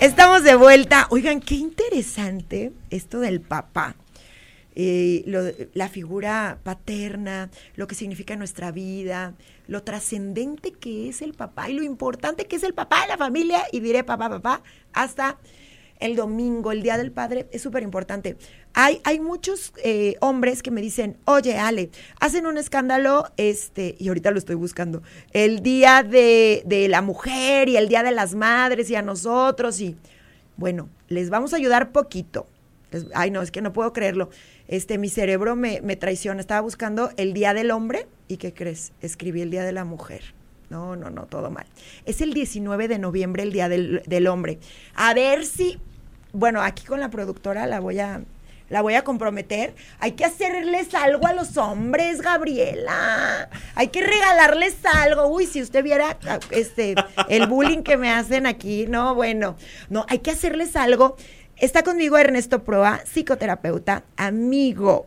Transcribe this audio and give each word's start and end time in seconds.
Estamos 0.00 0.42
de 0.44 0.54
vuelta. 0.54 1.06
Oigan, 1.10 1.40
qué 1.40 1.56
interesante 1.56 2.72
esto 2.88 3.20
del 3.20 3.42
papá. 3.42 3.96
Eh, 4.74 5.24
la 5.74 5.88
figura 5.90 6.58
paterna, 6.62 7.50
lo 7.76 7.86
que 7.86 7.94
significa 7.94 8.34
nuestra 8.34 8.72
vida, 8.72 9.34
lo 9.66 9.82
trascendente 9.82 10.72
que 10.72 11.10
es 11.10 11.20
el 11.20 11.34
papá 11.34 11.68
y 11.68 11.74
lo 11.74 11.82
importante 11.82 12.46
que 12.46 12.56
es 12.56 12.62
el 12.62 12.72
papá 12.72 13.02
de 13.02 13.08
la 13.08 13.18
familia, 13.18 13.62
y 13.72 13.80
diré 13.80 14.02
papá, 14.02 14.30
papá, 14.30 14.62
hasta 14.94 15.36
el 16.00 16.16
domingo, 16.16 16.72
el 16.72 16.82
Día 16.82 16.98
del 16.98 17.12
Padre, 17.12 17.46
es 17.52 17.62
súper 17.62 17.82
importante. 17.82 18.36
Hay, 18.74 19.00
hay 19.04 19.20
muchos 19.20 19.72
eh, 19.84 20.16
hombres 20.20 20.62
que 20.62 20.70
me 20.70 20.80
dicen, 20.80 21.16
oye, 21.24 21.58
Ale, 21.58 21.90
hacen 22.18 22.46
un 22.46 22.58
escándalo, 22.58 23.26
este, 23.36 23.96
y 23.98 24.08
ahorita 24.08 24.30
lo 24.30 24.38
estoy 24.38 24.56
buscando, 24.56 25.02
el 25.32 25.62
Día 25.62 26.02
de, 26.02 26.62
de 26.66 26.88
la 26.88 27.02
Mujer 27.02 27.68
y 27.68 27.76
el 27.76 27.88
Día 27.88 28.02
de 28.02 28.12
las 28.12 28.34
Madres 28.34 28.90
y 28.90 28.96
a 28.96 29.02
nosotros, 29.02 29.80
y 29.80 29.96
bueno, 30.56 30.88
les 31.08 31.30
vamos 31.30 31.52
a 31.52 31.56
ayudar 31.56 31.92
poquito. 31.92 32.46
Ay, 33.14 33.30
no, 33.30 33.40
es 33.40 33.50
que 33.50 33.62
no 33.62 33.72
puedo 33.72 33.92
creerlo. 33.92 34.30
Este, 34.66 34.98
mi 34.98 35.08
cerebro 35.08 35.54
me, 35.56 35.80
me 35.80 35.96
traiciona. 35.96 36.40
Estaba 36.40 36.60
buscando 36.60 37.10
el 37.16 37.32
Día 37.34 37.54
del 37.54 37.70
Hombre, 37.70 38.06
¿y 38.28 38.36
qué 38.36 38.52
crees? 38.52 38.92
Escribí 39.00 39.42
el 39.42 39.50
Día 39.50 39.64
de 39.64 39.72
la 39.72 39.84
Mujer. 39.84 40.22
No, 40.70 40.94
no, 40.94 41.10
no, 41.10 41.26
todo 41.26 41.50
mal. 41.50 41.66
Es 42.04 42.20
el 42.20 42.32
19 42.32 42.86
de 42.86 42.98
noviembre, 42.98 43.42
el 43.42 43.52
Día 43.52 43.68
del, 43.68 44.02
del 44.06 44.26
Hombre. 44.28 44.58
A 44.94 45.14
ver 45.14 45.44
si, 45.44 45.78
bueno, 46.32 46.62
aquí 46.62 46.84
con 46.84 47.00
la 47.00 47.10
productora 47.10 47.66
la 47.66 47.80
voy 47.80 47.98
a, 48.00 48.22
la 48.68 48.82
voy 48.82 48.94
a 48.94 49.02
comprometer. 49.02 49.74
Hay 49.98 50.12
que 50.12 50.24
hacerles 50.24 50.94
algo 50.94 51.26
a 51.26 51.32
los 51.32 51.56
hombres, 51.56 52.22
Gabriela. 52.22 53.50
Hay 53.74 53.88
que 53.88 54.02
regalarles 54.02 54.76
algo. 54.84 55.26
Uy, 55.26 55.46
si 55.46 55.60
usted 55.60 55.82
viera 55.82 56.18
este 56.50 56.94
el 57.28 57.46
bullying 57.46 57.82
que 57.82 57.96
me 57.96 58.10
hacen 58.10 58.46
aquí, 58.46 58.86
no, 58.86 59.14
bueno. 59.14 59.56
No, 59.88 60.06
hay 60.08 60.20
que 60.20 60.30
hacerles 60.30 60.76
algo. 60.76 61.16
Está 61.56 61.82
conmigo 61.82 62.16
Ernesto 62.16 62.64
Proa, 62.64 63.02
psicoterapeuta, 63.04 64.04
amigo. 64.16 65.06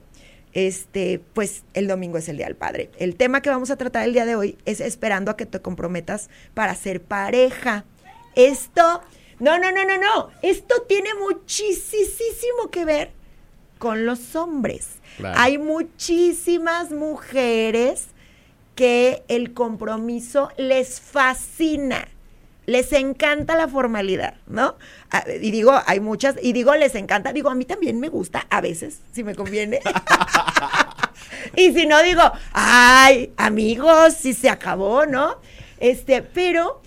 Este, 0.53 1.19
pues 1.33 1.63
el 1.73 1.88
domingo 1.88 2.19
es 2.19 2.29
el 2.29 2.38
Día 2.38 2.45
del 2.45 2.55
Padre. 2.55 2.91
El 2.99 3.16
tema 3.16 3.41
que 3.41 3.49
vamos 3.49 3.71
a 3.71 3.75
tratar 3.75 4.03
el 4.03 4.13
día 4.13 4.25
de 4.25 4.35
hoy 4.35 4.57
es 4.66 4.81
esperando 4.81 5.31
a 5.31 5.38
que 5.38 5.47
te 5.47 5.59
comprometas 5.61 6.29
para 6.53 6.75
ser 6.75 7.01
pareja. 7.01 7.85
Esto, 8.35 9.01
no, 9.44 9.59
no, 9.59 9.72
no, 9.73 9.83
no, 9.83 9.97
no. 9.97 10.30
Esto 10.41 10.83
tiene 10.88 11.09
muchísimo 11.16 12.72
que 12.72 12.86
ver 12.86 13.11
con 13.77 14.05
los 14.05 14.38
hombres. 14.38 15.00
Claro. 15.17 15.38
Hay 15.38 15.58
muchísimas 15.58 16.91
mujeres 16.91 18.08
que 18.75 19.23
el 19.27 19.53
compromiso 19.53 20.50
les 20.55 21.02
fascina. 21.02 22.08
Les 22.66 22.94
encanta 22.94 23.58
la 23.58 23.67
formalidad, 23.67 24.35
¿no? 24.47 24.77
Ah, 25.11 25.25
Y 25.41 25.52
digo, 25.52 25.73
hay 25.85 26.00
muchas, 26.00 26.35
y 26.41 26.53
digo, 26.53 26.73
les 26.75 26.96
encanta, 26.96 27.34
digo, 27.34 27.50
a 27.50 27.56
mí 27.56 27.66
también 27.66 28.00
me 28.00 28.07
gusta, 28.07 28.47
a 28.50 28.62
veces, 28.62 29.01
si 29.12 29.25
me 29.25 29.35
conviene. 29.35 29.81
y 31.57 31.73
si 31.73 31.85
no, 31.85 32.01
digo, 32.01 32.22
ay, 32.53 33.34
amigos, 33.35 34.13
si 34.13 34.34
se 34.34 34.50
acabó, 34.50 35.06
¿no? 35.06 35.41
Este, 35.81 36.22
pero 36.22 36.81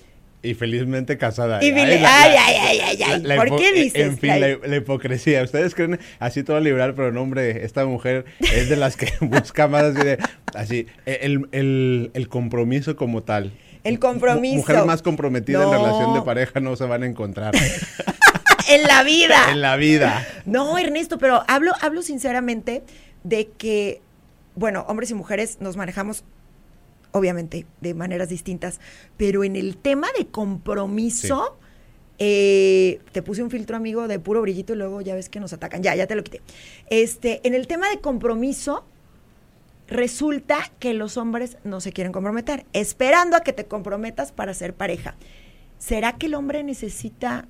Y 0.46 0.54
felizmente 0.54 1.18
casada. 1.18 1.62
Y 1.64 1.70
ay, 1.72 2.00
ay, 2.06 2.34
ay, 2.38 2.80
ay, 2.82 3.02
ay. 3.02 3.36
¿Por 3.36 3.56
qué 3.56 3.70
hipo- 3.70 3.74
dices 3.74 4.00
En 4.06 4.18
fin, 4.18 4.40
la, 4.40 4.76
hipocresía. 4.76 5.42
Ustedes 5.42 5.74
creen 5.74 5.98
así 6.18 6.42
todo 6.42 6.60
liberal, 6.60 6.94
pero 6.94 7.10
no, 7.12 7.22
hombre, 7.22 7.64
esta 7.64 7.84
mujer 7.86 8.24
es 8.40 8.68
de 8.68 8.76
las 8.76 8.96
que 8.96 9.12
busca 9.20 9.66
más 9.68 9.82
así 9.84 10.02
de. 10.04 10.18
Así, 10.54 10.86
el, 11.06 11.48
el, 11.52 12.10
el 12.14 12.28
compromiso 12.28 12.96
como 12.96 13.22
tal. 13.22 13.52
el 13.84 13.98
compromiso. 13.98 14.54
Mu- 14.54 14.60
Mujer 14.60 14.84
más 14.84 15.02
comprometida 15.02 15.62
en 15.64 15.70
No. 15.70 15.72
relación 15.72 16.14
de 16.14 16.22
pareja 16.22 16.60
no 16.60 16.76
se 16.76 16.84
van 16.84 17.02
a 17.02 17.06
encontrar 17.06 17.54
En 18.68 18.82
la 18.82 19.02
vida. 19.04 19.36
en 19.52 19.60
la 19.60 19.76
vida. 19.76 20.26
No, 20.44 20.76
Ernesto, 20.78 21.18
pero 21.18 21.44
hablo, 21.46 21.72
hablo 21.80 22.02
sinceramente 22.02 22.82
de 23.22 23.48
que, 23.58 24.00
bueno, 24.56 24.84
hombres 24.88 25.10
y 25.10 25.14
mujeres 25.14 25.58
nos 25.60 25.76
manejamos, 25.76 26.24
obviamente, 27.12 27.66
de 27.80 27.94
maneras 27.94 28.28
distintas, 28.28 28.80
pero 29.16 29.44
en 29.44 29.56
el 29.56 29.76
tema 29.76 30.08
de 30.18 30.26
compromiso, 30.26 31.58
eh, 32.18 33.00
te 33.12 33.22
puse 33.22 33.42
un 33.42 33.50
filtro, 33.50 33.76
amigo, 33.76 34.08
de 34.08 34.18
puro 34.18 34.40
brillito 34.40 34.72
y 34.72 34.76
luego 34.76 35.00
ya 35.00 35.14
ves 35.14 35.28
que 35.28 35.40
nos 35.40 35.52
atacan. 35.52 35.82
Ya, 35.82 35.94
ya 35.94 36.06
te 36.06 36.14
lo 36.14 36.24
quité. 36.24 36.40
Este, 36.88 37.46
en 37.46 37.54
el 37.54 37.66
tema 37.66 37.88
de 37.90 38.00
compromiso, 38.00 38.84
resulta 39.88 40.70
que 40.78 40.94
los 40.94 41.16
hombres 41.16 41.58
no 41.64 41.80
se 41.80 41.92
quieren 41.92 42.12
comprometer, 42.12 42.66
esperando 42.72 43.36
a 43.36 43.40
que 43.40 43.52
te 43.52 43.66
comprometas 43.66 44.32
para 44.32 44.54
ser 44.54 44.74
pareja. 44.74 45.16
¿Será 45.78 46.16
que 46.16 46.26
el 46.26 46.34
hombre 46.34 46.62
necesita 46.64 47.46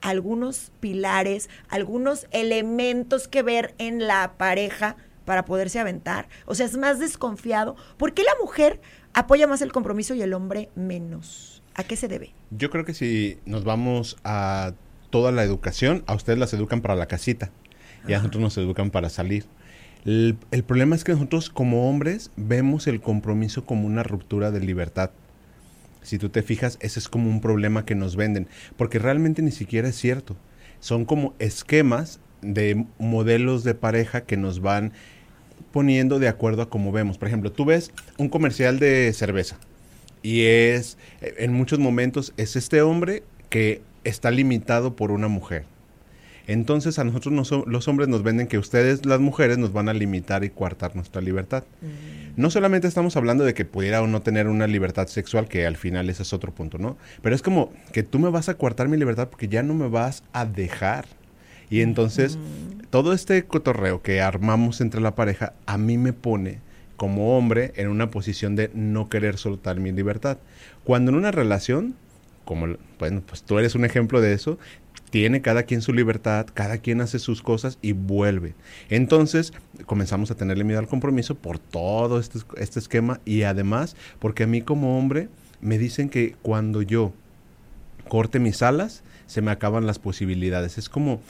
algunos 0.00 0.70
pilares, 0.80 1.48
algunos 1.68 2.26
elementos 2.30 3.26
que 3.26 3.42
ver 3.42 3.74
en 3.78 4.06
la 4.06 4.34
pareja 4.36 4.96
para 5.24 5.44
poderse 5.44 5.78
aventar? 5.78 6.28
O 6.46 6.54
sea, 6.54 6.66
es 6.66 6.76
más 6.76 6.98
desconfiado. 6.98 7.76
¿Por 7.96 8.14
qué 8.14 8.22
la 8.22 8.34
mujer 8.40 8.80
apoya 9.12 9.46
más 9.46 9.62
el 9.62 9.72
compromiso 9.72 10.14
y 10.14 10.22
el 10.22 10.34
hombre 10.34 10.70
menos? 10.74 11.62
¿A 11.74 11.84
qué 11.84 11.96
se 11.96 12.08
debe? 12.08 12.32
Yo 12.50 12.70
creo 12.70 12.84
que 12.84 12.94
si 12.94 13.38
nos 13.46 13.64
vamos 13.64 14.16
a 14.24 14.74
toda 15.10 15.32
la 15.32 15.42
educación, 15.44 16.04
a 16.06 16.14
ustedes 16.14 16.38
las 16.38 16.52
educan 16.52 16.80
para 16.80 16.94
la 16.94 17.06
casita 17.06 17.50
y 18.06 18.12
a 18.12 18.18
nosotros 18.18 18.42
nos 18.42 18.58
educan 18.58 18.90
para 18.90 19.08
salir. 19.08 19.46
El, 20.04 20.36
el 20.50 20.64
problema 20.64 20.94
es 20.94 21.04
que 21.04 21.12
nosotros 21.12 21.50
como 21.50 21.88
hombres 21.88 22.30
vemos 22.36 22.86
el 22.86 23.00
compromiso 23.00 23.64
como 23.64 23.86
una 23.86 24.02
ruptura 24.02 24.50
de 24.50 24.60
libertad. 24.60 25.10
Si 26.02 26.18
tú 26.18 26.28
te 26.28 26.42
fijas, 26.42 26.76
ese 26.80 26.98
es 26.98 27.08
como 27.08 27.30
un 27.30 27.40
problema 27.40 27.86
que 27.86 27.94
nos 27.94 28.14
venden, 28.14 28.46
porque 28.76 28.98
realmente 28.98 29.40
ni 29.40 29.50
siquiera 29.50 29.88
es 29.88 29.96
cierto. 29.96 30.36
Son 30.80 31.06
como 31.06 31.34
esquemas 31.38 32.20
de 32.42 32.86
modelos 32.98 33.64
de 33.64 33.74
pareja 33.74 34.20
que 34.20 34.36
nos 34.36 34.60
van 34.60 34.92
poniendo 35.74 36.20
de 36.20 36.28
acuerdo 36.28 36.62
a 36.62 36.70
cómo 36.70 36.92
vemos. 36.92 37.18
Por 37.18 37.26
ejemplo, 37.26 37.50
tú 37.50 37.64
ves 37.64 37.90
un 38.16 38.28
comercial 38.28 38.78
de 38.78 39.12
cerveza 39.12 39.56
y 40.22 40.42
es, 40.44 40.96
en 41.20 41.52
muchos 41.52 41.80
momentos, 41.80 42.32
es 42.36 42.54
este 42.54 42.80
hombre 42.80 43.24
que 43.50 43.82
está 44.04 44.30
limitado 44.30 44.94
por 44.94 45.10
una 45.10 45.26
mujer. 45.26 45.64
Entonces 46.46 46.98
a 47.00 47.04
nosotros 47.04 47.32
nos- 47.34 47.66
los 47.66 47.88
hombres 47.88 48.06
nos 48.08 48.22
venden 48.22 48.46
que 48.46 48.58
ustedes, 48.58 49.04
las 49.04 49.18
mujeres, 49.18 49.58
nos 49.58 49.72
van 49.72 49.88
a 49.88 49.94
limitar 49.94 50.44
y 50.44 50.50
coartar 50.50 50.94
nuestra 50.94 51.20
libertad. 51.20 51.64
No 52.36 52.50
solamente 52.50 52.86
estamos 52.86 53.16
hablando 53.16 53.44
de 53.44 53.54
que 53.54 53.64
pudiera 53.64 54.00
o 54.00 54.06
no 54.06 54.22
tener 54.22 54.46
una 54.46 54.66
libertad 54.68 55.08
sexual, 55.08 55.48
que 55.48 55.66
al 55.66 55.76
final 55.76 56.08
ese 56.08 56.22
es 56.22 56.32
otro 56.32 56.52
punto, 56.54 56.78
¿no? 56.78 56.96
Pero 57.20 57.34
es 57.34 57.42
como 57.42 57.72
que 57.92 58.02
tú 58.04 58.18
me 58.20 58.28
vas 58.30 58.48
a 58.48 58.54
coartar 58.54 58.86
mi 58.88 58.96
libertad 58.96 59.28
porque 59.28 59.48
ya 59.48 59.62
no 59.64 59.74
me 59.74 59.88
vas 59.88 60.22
a 60.32 60.44
dejar. 60.46 61.06
Y 61.70 61.80
entonces, 61.80 62.38
todo 62.90 63.12
este 63.12 63.44
cotorreo 63.44 64.02
que 64.02 64.20
armamos 64.20 64.80
entre 64.80 65.00
la 65.00 65.14
pareja, 65.14 65.54
a 65.66 65.78
mí 65.78 65.98
me 65.98 66.12
pone 66.12 66.60
como 66.96 67.36
hombre 67.36 67.72
en 67.76 67.88
una 67.88 68.10
posición 68.10 68.56
de 68.56 68.70
no 68.74 69.08
querer 69.08 69.36
soltar 69.36 69.80
mi 69.80 69.92
libertad. 69.92 70.38
Cuando 70.84 71.10
en 71.10 71.16
una 71.16 71.30
relación, 71.30 71.94
como, 72.44 72.76
bueno, 72.98 73.22
pues 73.26 73.42
tú 73.42 73.58
eres 73.58 73.74
un 73.74 73.84
ejemplo 73.84 74.20
de 74.20 74.32
eso, 74.32 74.58
tiene 75.10 75.42
cada 75.42 75.62
quien 75.62 75.80
su 75.80 75.92
libertad, 75.92 76.46
cada 76.52 76.78
quien 76.78 77.00
hace 77.00 77.18
sus 77.18 77.40
cosas 77.40 77.78
y 77.82 77.92
vuelve. 77.92 78.54
Entonces 78.90 79.52
comenzamos 79.86 80.30
a 80.30 80.34
tenerle 80.34 80.64
miedo 80.64 80.80
al 80.80 80.88
compromiso 80.88 81.36
por 81.36 81.58
todo 81.58 82.18
este, 82.18 82.40
este 82.56 82.80
esquema 82.80 83.20
y 83.24 83.42
además 83.42 83.94
porque 84.18 84.42
a 84.42 84.46
mí 84.48 84.62
como 84.62 84.98
hombre 84.98 85.28
me 85.60 85.78
dicen 85.78 86.08
que 86.08 86.34
cuando 86.42 86.82
yo 86.82 87.12
corte 88.08 88.40
mis 88.40 88.60
alas 88.62 89.04
se 89.26 89.40
me 89.40 89.50
acaban 89.50 89.86
las 89.86 89.98
posibilidades. 89.98 90.78
Es 90.78 90.88
como, 90.88 91.20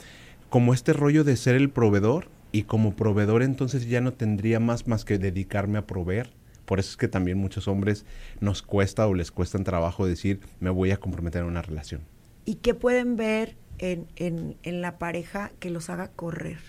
como 0.55 0.73
este 0.73 0.93
rollo 0.93 1.25
de 1.25 1.35
ser 1.35 1.55
el 1.55 1.69
proveedor 1.69 2.29
y 2.53 2.63
como 2.63 2.95
proveedor 2.95 3.43
entonces 3.43 3.89
ya 3.89 3.99
no 3.99 4.13
tendría 4.13 4.61
más 4.61 4.87
más 4.87 5.03
que 5.03 5.17
dedicarme 5.17 5.77
a 5.77 5.85
proveer. 5.85 6.29
Por 6.63 6.79
eso 6.79 6.91
es 6.91 6.95
que 6.95 7.09
también 7.09 7.37
muchos 7.37 7.67
hombres 7.67 8.05
nos 8.39 8.61
cuesta 8.61 9.05
o 9.05 9.13
les 9.13 9.31
cuesta 9.31 9.57
en 9.57 9.65
trabajo 9.65 10.07
decir 10.07 10.39
me 10.61 10.69
voy 10.69 10.91
a 10.91 10.97
comprometer 10.97 11.41
en 11.41 11.49
una 11.49 11.61
relación. 11.61 12.03
¿Y 12.45 12.55
qué 12.55 12.73
pueden 12.73 13.17
ver 13.17 13.57
en, 13.79 14.07
en- 14.15 14.55
en 14.63 14.79
la 14.79 14.97
pareja 14.97 15.51
que 15.59 15.69
los 15.69 15.89
haga 15.89 16.07
correr? 16.07 16.59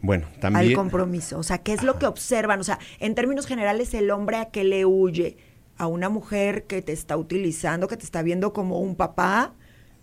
Bueno, 0.00 0.26
también... 0.40 0.70
al 0.70 0.72
compromiso? 0.74 1.38
O 1.38 1.42
sea, 1.42 1.58
¿qué 1.58 1.74
es 1.74 1.82
lo 1.82 1.98
que 1.98 2.06
observan? 2.06 2.58
O 2.58 2.64
sea, 2.64 2.78
en 3.00 3.14
términos 3.14 3.44
generales, 3.44 3.92
el 3.92 4.10
hombre 4.10 4.38
a 4.38 4.46
qué 4.46 4.64
le 4.64 4.86
huye? 4.86 5.36
¿A 5.76 5.88
una 5.88 6.08
mujer 6.08 6.64
que 6.64 6.80
te 6.80 6.94
está 6.94 7.18
utilizando, 7.18 7.86
que 7.86 7.98
te 7.98 8.04
está 8.06 8.22
viendo 8.22 8.54
como 8.54 8.80
un 8.80 8.96
papá? 8.96 9.52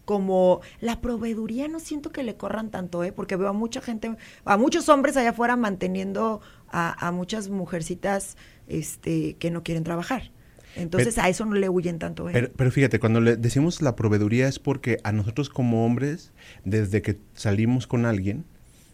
Como 0.05 0.61
la 0.79 1.01
proveeduría 1.01 1.67
no 1.67 1.79
siento 1.79 2.11
que 2.11 2.23
le 2.23 2.35
corran 2.35 2.71
tanto, 2.71 3.03
¿eh? 3.03 3.11
Porque 3.11 3.35
veo 3.35 3.49
a 3.49 3.53
mucha 3.53 3.81
gente, 3.81 4.15
a 4.45 4.57
muchos 4.57 4.87
hombres 4.87 5.17
allá 5.17 5.31
afuera 5.31 5.55
manteniendo 5.55 6.41
a, 6.69 7.07
a 7.07 7.11
muchas 7.11 7.49
mujercitas 7.49 8.37
este, 8.67 9.35
que 9.37 9.51
no 9.51 9.63
quieren 9.63 9.83
trabajar. 9.83 10.31
Entonces 10.75 11.17
a 11.17 11.29
eso 11.29 11.45
no 11.45 11.53
le 11.55 11.69
huyen 11.69 11.99
tanto. 11.99 12.29
¿eh? 12.29 12.33
Pero, 12.33 12.51
pero, 12.55 12.71
fíjate, 12.71 12.99
cuando 12.99 13.21
le 13.21 13.37
decimos 13.37 13.81
la 13.81 13.95
proveeduría 13.95 14.47
es 14.47 14.59
porque 14.59 14.99
a 15.03 15.11
nosotros 15.11 15.49
como 15.49 15.85
hombres, 15.85 16.33
desde 16.63 17.01
que 17.01 17.17
salimos 17.33 17.87
con 17.87 18.05
alguien, 18.05 18.45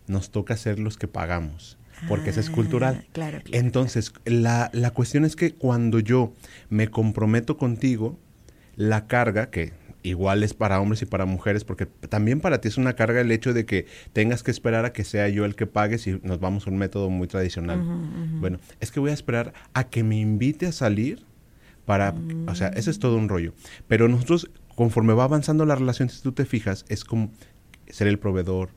nos 0.07 0.29
toca 0.29 0.57
ser 0.57 0.79
los 0.79 0.97
que 0.97 1.07
pagamos. 1.07 1.77
Porque 2.07 2.31
eso 2.31 2.39
es 2.39 2.49
cultural. 2.49 3.01
Ah, 3.01 3.07
Claro, 3.11 3.41
claro, 3.43 3.59
Entonces, 3.59 4.11
La, 4.25 4.71
la 4.73 4.89
cuestión 4.89 5.23
es 5.23 5.35
que 5.35 5.53
cuando 5.53 5.99
yo 5.99 6.33
me 6.69 6.87
comprometo 6.87 7.57
contigo, 7.57 8.17
la 8.75 9.05
carga, 9.05 9.51
que 9.51 9.73
igual 10.03 10.44
es 10.44 10.53
para 10.53 10.80
hombres 10.80 11.01
y 11.01 11.06
para 11.06 11.25
mujeres, 11.25 11.63
porque 11.63 11.86
también 11.86 12.42
para 12.42 12.62
ti 12.62 12.68
es 12.68 12.77
una 12.77 12.94
carga 12.94 13.21
el 13.21 13.31
hecho 13.31 13.53
de 13.53 13.65
que 13.65 13.86
tengas 14.13 14.44
que 14.44 14.51
esperar 14.51 14.86
a 14.86 14.94
que 14.94 15.03
sea 15.03 15.30
yo 15.30 15.45
el 15.45 15.56
que 15.56 15.68
pague 15.68 15.98
si 15.98 16.19
nos 16.24 16.39
vamos 16.39 16.68
a 16.68 16.69
un 16.69 16.77
método 16.77 17.09
muy 17.09 17.27
tradicional. 17.27 17.81
Bueno, 18.39 18.59
es 18.80 18.92
que 18.92 19.00
voy 19.00 19.12
a 19.12 19.13
esperar 19.13 19.53
a 19.74 19.89
que 19.89 20.03
me 20.03 20.19
invite 20.19 20.68
a 20.68 20.71
salir 20.71 21.25
para, 21.86 22.15
o 22.48 22.56
sea, 22.56 22.69
eso 22.69 22.92
es 22.92 23.00
todo 23.00 23.18
un 23.18 23.30
rollo. 23.30 23.53
Pero 23.88 24.07
nosotros, 24.07 24.50
conforme 24.75 25.13
va 25.13 25.25
avanzando 25.25 25.65
la 25.65 25.75
relación, 25.75 26.09
si 26.09 26.21
tú 26.21 26.31
te 26.31 26.45
fijas, 26.45 26.86
es 26.89 27.03
como 27.03 27.31
ser 27.88 28.07
el 28.07 28.19
proveedor, 28.19 28.69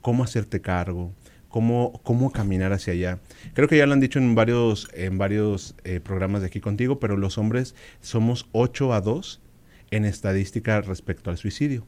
cómo 0.00 0.24
hacerte 0.24 0.60
cargo, 0.60 1.12
cómo, 1.48 2.00
cómo 2.02 2.30
caminar 2.30 2.72
hacia 2.72 2.92
allá. 2.94 3.18
Creo 3.54 3.68
que 3.68 3.76
ya 3.76 3.86
lo 3.86 3.92
han 3.92 4.00
dicho 4.00 4.18
en 4.18 4.34
varios, 4.34 4.88
en 4.94 5.18
varios 5.18 5.74
eh, 5.84 6.00
programas 6.00 6.40
de 6.40 6.46
aquí 6.46 6.60
contigo, 6.60 6.98
pero 6.98 7.16
los 7.16 7.38
hombres 7.38 7.74
somos 8.00 8.48
8 8.52 8.94
a 8.94 9.00
2 9.00 9.40
en 9.90 10.04
estadística 10.04 10.80
respecto 10.80 11.30
al 11.30 11.38
suicidio. 11.38 11.86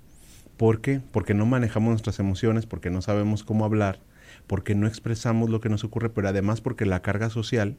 ¿Por 0.57 0.81
qué? 0.81 1.01
Porque 1.13 1.35
no 1.35 1.47
manejamos 1.47 1.91
nuestras 1.91 2.19
emociones, 2.19 2.67
porque 2.67 2.91
no 2.91 3.03
sabemos 3.03 3.43
cómo 3.45 3.65
hablar, 3.65 4.01
porque 4.47 4.75
no 4.75 4.87
expresamos 4.87 5.51
lo 5.51 5.61
que 5.61 5.69
nos 5.69 5.85
ocurre, 5.85 6.11
pero 6.11 6.29
además 6.29 6.61
porque 6.61 6.85
la 6.87 7.01
carga 7.03 7.31
social 7.31 7.77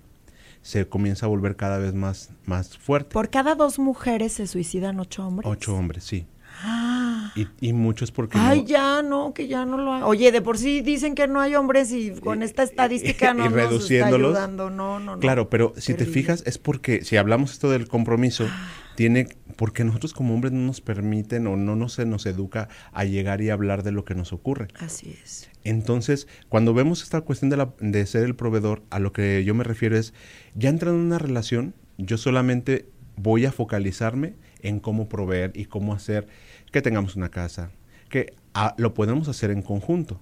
se 0.61 0.87
comienza 0.87 1.25
a 1.25 1.29
volver 1.29 1.55
cada 1.55 1.77
vez 1.77 1.93
más, 1.93 2.29
más 2.45 2.77
fuerte. 2.77 3.11
Por 3.13 3.29
cada 3.29 3.55
dos 3.55 3.79
mujeres 3.79 4.33
se 4.33 4.47
suicidan 4.47 4.99
ocho 4.99 5.27
hombres. 5.27 5.49
Ocho 5.49 5.75
hombres, 5.75 6.03
sí. 6.03 6.25
Ah. 6.61 7.31
Y, 7.35 7.47
y 7.59 7.73
muchos 7.73 8.11
porque... 8.11 8.37
Ay, 8.37 8.61
no- 8.61 8.67
ya, 8.67 9.01
no, 9.01 9.33
que 9.33 9.47
ya 9.47 9.65
no 9.65 9.77
lo 9.77 9.93
hay. 9.93 10.01
Oye, 10.03 10.31
de 10.31 10.41
por 10.41 10.57
sí 10.57 10.81
dicen 10.81 11.15
que 11.15 11.27
no 11.27 11.41
hay 11.41 11.55
hombres 11.55 11.91
y 11.91 12.11
con 12.11 12.43
esta 12.43 12.63
estadística 12.63 13.33
no 13.33 13.41
y 13.45 13.49
nos 13.49 13.53
está 13.57 13.69
reduciéndolos. 13.69 14.35
ayudando. 14.35 14.69
No, 14.69 14.99
no, 14.99 15.15
no. 15.15 15.19
Claro, 15.19 15.49
pero 15.49 15.73
si 15.77 15.93
te 15.95 16.05
fijas 16.05 16.43
es 16.45 16.57
porque 16.59 17.03
si 17.03 17.17
hablamos 17.17 17.51
esto 17.53 17.69
del 17.69 17.87
compromiso, 17.87 18.47
tiene 18.95 19.27
porque 19.55 19.83
nosotros 19.83 20.13
como 20.13 20.33
hombres 20.33 20.53
no 20.53 20.61
nos 20.61 20.81
permiten 20.81 21.47
o 21.47 21.55
no 21.55 21.75
nos, 21.75 21.93
se 21.93 22.05
nos 22.05 22.25
educa 22.25 22.69
a 22.91 23.05
llegar 23.05 23.41
y 23.41 23.49
hablar 23.49 23.83
de 23.83 23.91
lo 23.91 24.05
que 24.05 24.15
nos 24.15 24.33
ocurre. 24.33 24.67
Así 24.79 25.15
es. 25.23 25.49
Entonces, 25.63 26.27
cuando 26.49 26.73
vemos 26.73 27.03
esta 27.03 27.21
cuestión 27.21 27.49
de, 27.49 27.57
la- 27.57 27.73
de 27.79 28.05
ser 28.05 28.23
el 28.23 28.35
proveedor, 28.35 28.83
a 28.89 28.99
lo 28.99 29.13
que 29.13 29.43
yo 29.45 29.53
me 29.55 29.63
refiero 29.63 29.97
es, 29.97 30.13
ya 30.55 30.69
entrando 30.69 30.99
en 30.99 31.05
una 31.05 31.19
relación, 31.19 31.73
yo 31.97 32.17
solamente 32.17 32.87
voy 33.15 33.45
a 33.45 33.51
focalizarme 33.51 34.33
en 34.61 34.79
cómo 34.79 35.07
proveer 35.07 35.51
y 35.55 35.65
cómo 35.65 35.93
hacer 35.93 36.27
que 36.71 36.81
tengamos 36.81 37.15
una 37.15 37.29
casa, 37.29 37.71
que 38.09 38.33
ah, 38.53 38.73
lo 38.77 38.93
podemos 38.93 39.27
hacer 39.27 39.51
en 39.51 39.61
conjunto, 39.61 40.19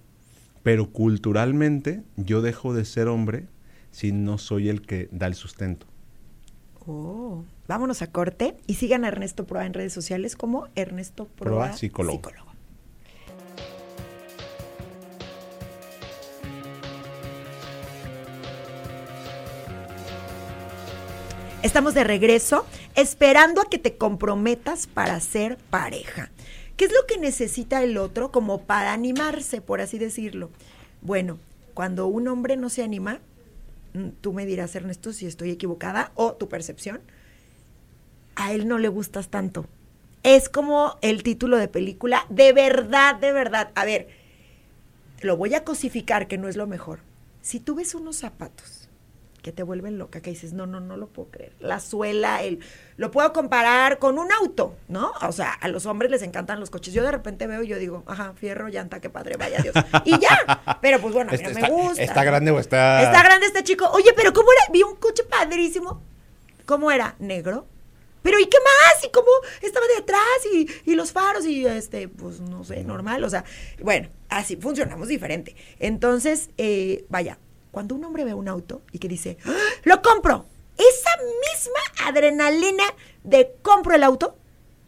pero 0.63 0.91
culturalmente 0.91 2.03
yo 2.17 2.41
dejo 2.41 2.73
de 2.73 2.85
ser 2.85 3.07
hombre 3.07 3.45
si 3.91 4.11
no 4.11 4.37
soy 4.37 4.69
el 4.69 4.81
que 4.81 5.07
da 5.11 5.27
el 5.27 5.35
sustento. 5.35 5.87
Oh, 6.87 7.43
vámonos 7.71 8.01
a 8.01 8.07
corte 8.07 8.57
y 8.67 8.73
sigan 8.73 9.05
a 9.05 9.07
Ernesto 9.07 9.45
Proa 9.45 9.65
en 9.65 9.73
redes 9.73 9.93
sociales 9.93 10.35
como 10.35 10.67
Ernesto 10.75 11.27
Proa, 11.27 11.67
Proa, 11.67 11.73
psicólogo. 11.77 12.21
Estamos 21.63 21.93
de 21.93 22.03
regreso 22.03 22.65
esperando 22.95 23.61
a 23.61 23.69
que 23.69 23.77
te 23.77 23.95
comprometas 23.95 24.87
para 24.87 25.17
ser 25.21 25.57
pareja. 25.69 26.29
¿Qué 26.75 26.83
es 26.83 26.91
lo 26.91 27.07
que 27.07 27.19
necesita 27.19 27.83
el 27.83 27.97
otro 27.97 28.33
como 28.33 28.63
para 28.63 28.91
animarse, 28.91 29.61
por 29.61 29.79
así 29.79 29.97
decirlo? 29.97 30.49
Bueno, 31.01 31.39
cuando 31.73 32.07
un 32.07 32.27
hombre 32.27 32.57
no 32.57 32.69
se 32.69 32.83
anima, 32.83 33.21
mm, 33.93 34.09
tú 34.19 34.33
me 34.33 34.45
dirás, 34.45 34.75
Ernesto, 34.75 35.13
si 35.13 35.25
estoy 35.25 35.51
equivocada 35.51 36.11
o 36.15 36.33
tu 36.33 36.49
percepción, 36.49 36.99
a 38.41 38.51
él 38.53 38.67
no 38.67 38.77
le 38.77 38.87
gustas 38.87 39.29
tanto. 39.29 39.65
Es 40.23 40.49
como 40.49 40.97
el 41.01 41.23
título 41.23 41.57
de 41.57 41.67
película, 41.67 42.25
de 42.29 42.53
verdad, 42.53 43.15
de 43.15 43.31
verdad. 43.31 43.71
A 43.75 43.85
ver, 43.85 44.09
lo 45.21 45.37
voy 45.37 45.55
a 45.55 45.63
cosificar, 45.63 46.27
que 46.27 46.37
no 46.37 46.47
es 46.47 46.57
lo 46.57 46.67
mejor. 46.67 46.99
Si 47.41 47.59
tú 47.59 47.75
ves 47.75 47.95
unos 47.95 48.17
zapatos 48.17 48.89
que 49.41 49.51
te 49.51 49.63
vuelven 49.63 49.97
loca, 49.97 50.21
que 50.21 50.29
dices, 50.29 50.53
no, 50.53 50.67
no, 50.67 50.79
no 50.79 50.97
lo 50.97 51.07
puedo 51.07 51.29
creer. 51.31 51.53
La 51.59 51.79
suela, 51.79 52.43
el, 52.43 52.59
lo 52.97 53.09
puedo 53.09 53.33
comparar 53.33 53.97
con 53.97 54.19
un 54.19 54.31
auto, 54.31 54.75
¿no? 54.87 55.11
O 55.27 55.31
sea, 55.31 55.53
a 55.53 55.67
los 55.67 55.87
hombres 55.87 56.11
les 56.11 56.21
encantan 56.21 56.59
los 56.59 56.69
coches. 56.69 56.93
Yo 56.93 57.03
de 57.03 57.11
repente 57.11 57.47
veo 57.47 57.63
y 57.63 57.67
yo 57.67 57.79
digo, 57.79 58.03
ajá, 58.05 58.33
fierro, 58.35 58.67
llanta, 58.67 58.99
qué 59.01 59.09
padre, 59.09 59.37
vaya 59.37 59.59
Dios. 59.59 59.73
Y 60.05 60.19
ya. 60.19 60.77
Pero 60.81 60.99
pues 60.99 61.13
bueno, 61.15 61.31
a 61.31 61.33
mí 61.33 61.41
no 61.41 61.49
Este 61.49 61.61
me 61.61 61.69
gusta. 61.69 62.03
¿Está 62.03 62.23
grande 62.23 62.51
o 62.51 62.59
está...? 62.59 63.01
Está 63.01 63.23
grande 63.23 63.47
este 63.47 63.63
chico. 63.63 63.89
Oye, 63.89 64.13
pero 64.15 64.33
¿cómo 64.33 64.51
era? 64.51 64.71
Vi 64.71 64.83
un 64.83 64.95
coche 64.97 65.23
padrísimo. 65.23 66.01
¿Cómo 66.67 66.91
era? 66.91 67.15
¿Negro? 67.17 67.65
Pero 68.21 68.39
¿y 68.39 68.45
qué 68.45 68.57
más? 68.59 69.03
¿Y 69.03 69.09
cómo 69.09 69.29
estaba 69.61 69.85
de 69.87 69.97
atrás? 69.97 70.21
Y, 70.53 70.67
y 70.91 70.95
los 70.95 71.11
faros 71.11 71.45
y 71.45 71.65
este, 71.65 72.07
pues 72.07 72.39
no 72.39 72.63
sé, 72.63 72.83
normal. 72.83 73.23
O 73.23 73.29
sea, 73.29 73.43
bueno, 73.81 74.09
así 74.29 74.55
funcionamos 74.55 75.07
diferente. 75.07 75.55
Entonces, 75.79 76.49
eh, 76.57 77.05
vaya, 77.09 77.37
cuando 77.71 77.95
un 77.95 78.03
hombre 78.03 78.25
ve 78.25 78.33
un 78.33 78.47
auto 78.47 78.81
y 78.91 78.99
que 78.99 79.07
dice, 79.07 79.37
¡Ah! 79.45 79.51
¡lo 79.83 80.01
compro! 80.01 80.45
Esa 80.77 81.11
misma 81.51 82.07
adrenalina 82.07 82.83
de 83.23 83.53
compro 83.61 83.95
el 83.95 84.03
auto 84.03 84.35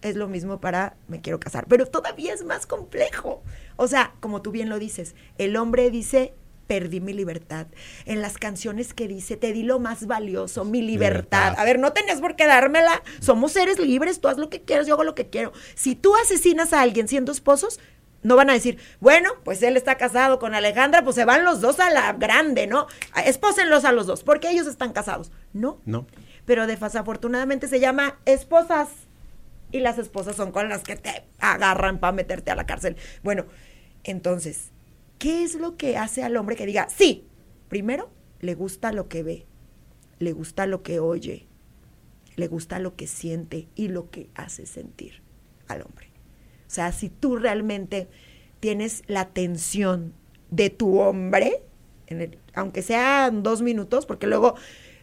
es 0.02 0.16
lo 0.16 0.28
mismo 0.28 0.60
para 0.60 0.96
me 1.08 1.22
quiero 1.22 1.40
casar. 1.40 1.66
Pero 1.68 1.86
todavía 1.86 2.34
es 2.34 2.44
más 2.44 2.66
complejo. 2.66 3.42
O 3.78 3.88
sea, 3.88 4.14
como 4.20 4.42
tú 4.42 4.52
bien 4.52 4.70
lo 4.70 4.80
dices, 4.80 5.16
el 5.38 5.56
hombre 5.56 5.90
dice, 5.90 6.34
perdí 6.68 7.00
mi 7.02 7.14
libertad. 7.14 7.68
En 8.06 8.22
las 8.22 8.38
canciones 8.38 8.94
que 8.94 9.08
dice, 9.08 9.38
te 9.38 9.54
di 9.54 9.64
lo 9.64 9.80
más 9.80 10.08
valioso, 10.08 10.66
mi 10.66 10.82
libertad. 10.82 11.14
Libertad. 11.14 11.56
A 11.58 11.66
ver, 11.66 11.80
no 11.80 11.94
tenías 11.94 12.22
por 12.22 12.36
qué 12.36 12.48
dármela. 12.48 13.04
Somos 13.20 13.52
seres 13.54 13.80
libres, 13.80 14.20
tú 14.22 14.28
haz 14.28 14.38
lo 14.38 14.50
que 14.50 14.62
quieras, 14.62 14.88
yo 14.88 14.94
hago 14.94 15.04
lo 15.04 15.16
que 15.16 15.30
quiero. 15.30 15.52
Si 15.76 15.96
tú 15.96 16.16
asesinas 16.16 16.74
a 16.74 16.82
alguien 16.82 17.08
siendo 17.08 17.32
esposos, 17.32 17.80
no 18.22 18.38
van 18.38 18.50
a 18.50 18.54
decir, 18.54 18.78
bueno, 19.02 19.30
pues 19.44 19.62
él 19.64 19.76
está 19.76 19.96
casado 19.96 20.40
con 20.40 20.56
Alejandra, 20.56 21.04
pues 21.04 21.16
se 21.16 21.26
van 21.26 21.44
los 21.44 21.60
dos 21.60 21.80
a 21.82 21.90
la 21.90 22.14
grande, 22.14 22.68
¿no? 22.68 22.88
Espósenlos 23.26 23.84
a 23.84 23.92
los 23.92 24.08
dos, 24.08 24.24
porque 24.24 24.50
ellos 24.50 24.66
están 24.68 24.94
casados. 24.94 25.32
No, 25.52 25.82
No. 25.86 26.08
pero 26.46 26.66
desafortunadamente 26.68 27.68
se 27.68 27.80
llama 27.82 28.20
esposas. 28.26 28.90
Y 29.72 29.80
las 29.80 29.98
esposas 29.98 30.36
son 30.36 30.52
con 30.52 30.70
las 30.70 30.84
que 30.84 30.96
te 30.96 31.24
agarran 31.40 32.00
para 32.00 32.14
meterte 32.14 32.52
a 32.52 32.56
la 32.56 32.66
cárcel. 32.66 32.96
Bueno, 33.24 33.46
entonces, 34.04 34.72
¿qué 35.20 35.44
es 35.44 35.56
lo 35.56 35.78
que 35.78 35.98
hace 35.98 36.24
al 36.24 36.38
hombre 36.38 36.56
que 36.56 36.66
diga, 36.66 36.88
sí, 36.90 37.28
primero, 37.70 38.12
le 38.40 38.56
gusta 38.56 38.92
lo 38.92 39.08
que 39.08 39.24
ve, 39.24 39.46
le 40.20 40.34
gusta 40.34 40.66
lo 40.66 40.84
que 40.84 41.00
oye, 41.00 41.48
le 42.36 42.48
gusta 42.48 42.80
lo 42.80 42.96
que 42.96 43.08
siente 43.08 43.68
y 43.76 43.88
lo 43.88 44.10
que 44.10 44.30
hace 44.36 44.66
sentir 44.66 45.22
al 45.68 45.82
hombre? 45.84 46.12
O 46.68 46.70
sea, 46.74 46.92
si 46.92 47.10
tú 47.10 47.38
realmente 47.38 48.10
tienes 48.60 49.04
la 49.08 49.22
atención 49.22 50.14
de 50.50 50.70
tu 50.70 51.00
hombre, 51.00 51.64
en 52.08 52.22
el- 52.22 52.40
aunque 52.54 52.82
sean 52.82 53.44
dos 53.44 53.62
minutos, 53.62 54.06
porque 54.06 54.28
luego 54.28 54.56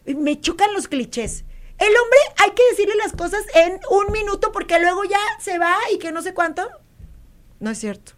me 0.04 0.40
chocan 0.40 0.72
los 0.74 0.88
clichés. 0.88 1.44
El 1.78 1.88
hombre 1.88 2.18
hay 2.38 2.50
que 2.50 2.62
decirle 2.70 2.94
las 2.96 3.12
cosas 3.12 3.44
en 3.54 3.80
un 3.90 4.12
minuto 4.12 4.52
porque 4.52 4.78
luego 4.80 5.04
ya 5.04 5.18
se 5.40 5.58
va 5.58 5.76
y 5.94 5.98
que 5.98 6.12
no 6.12 6.20
sé 6.22 6.34
cuánto. 6.34 6.68
No 7.58 7.70
es 7.70 7.78
cierto. 7.78 8.12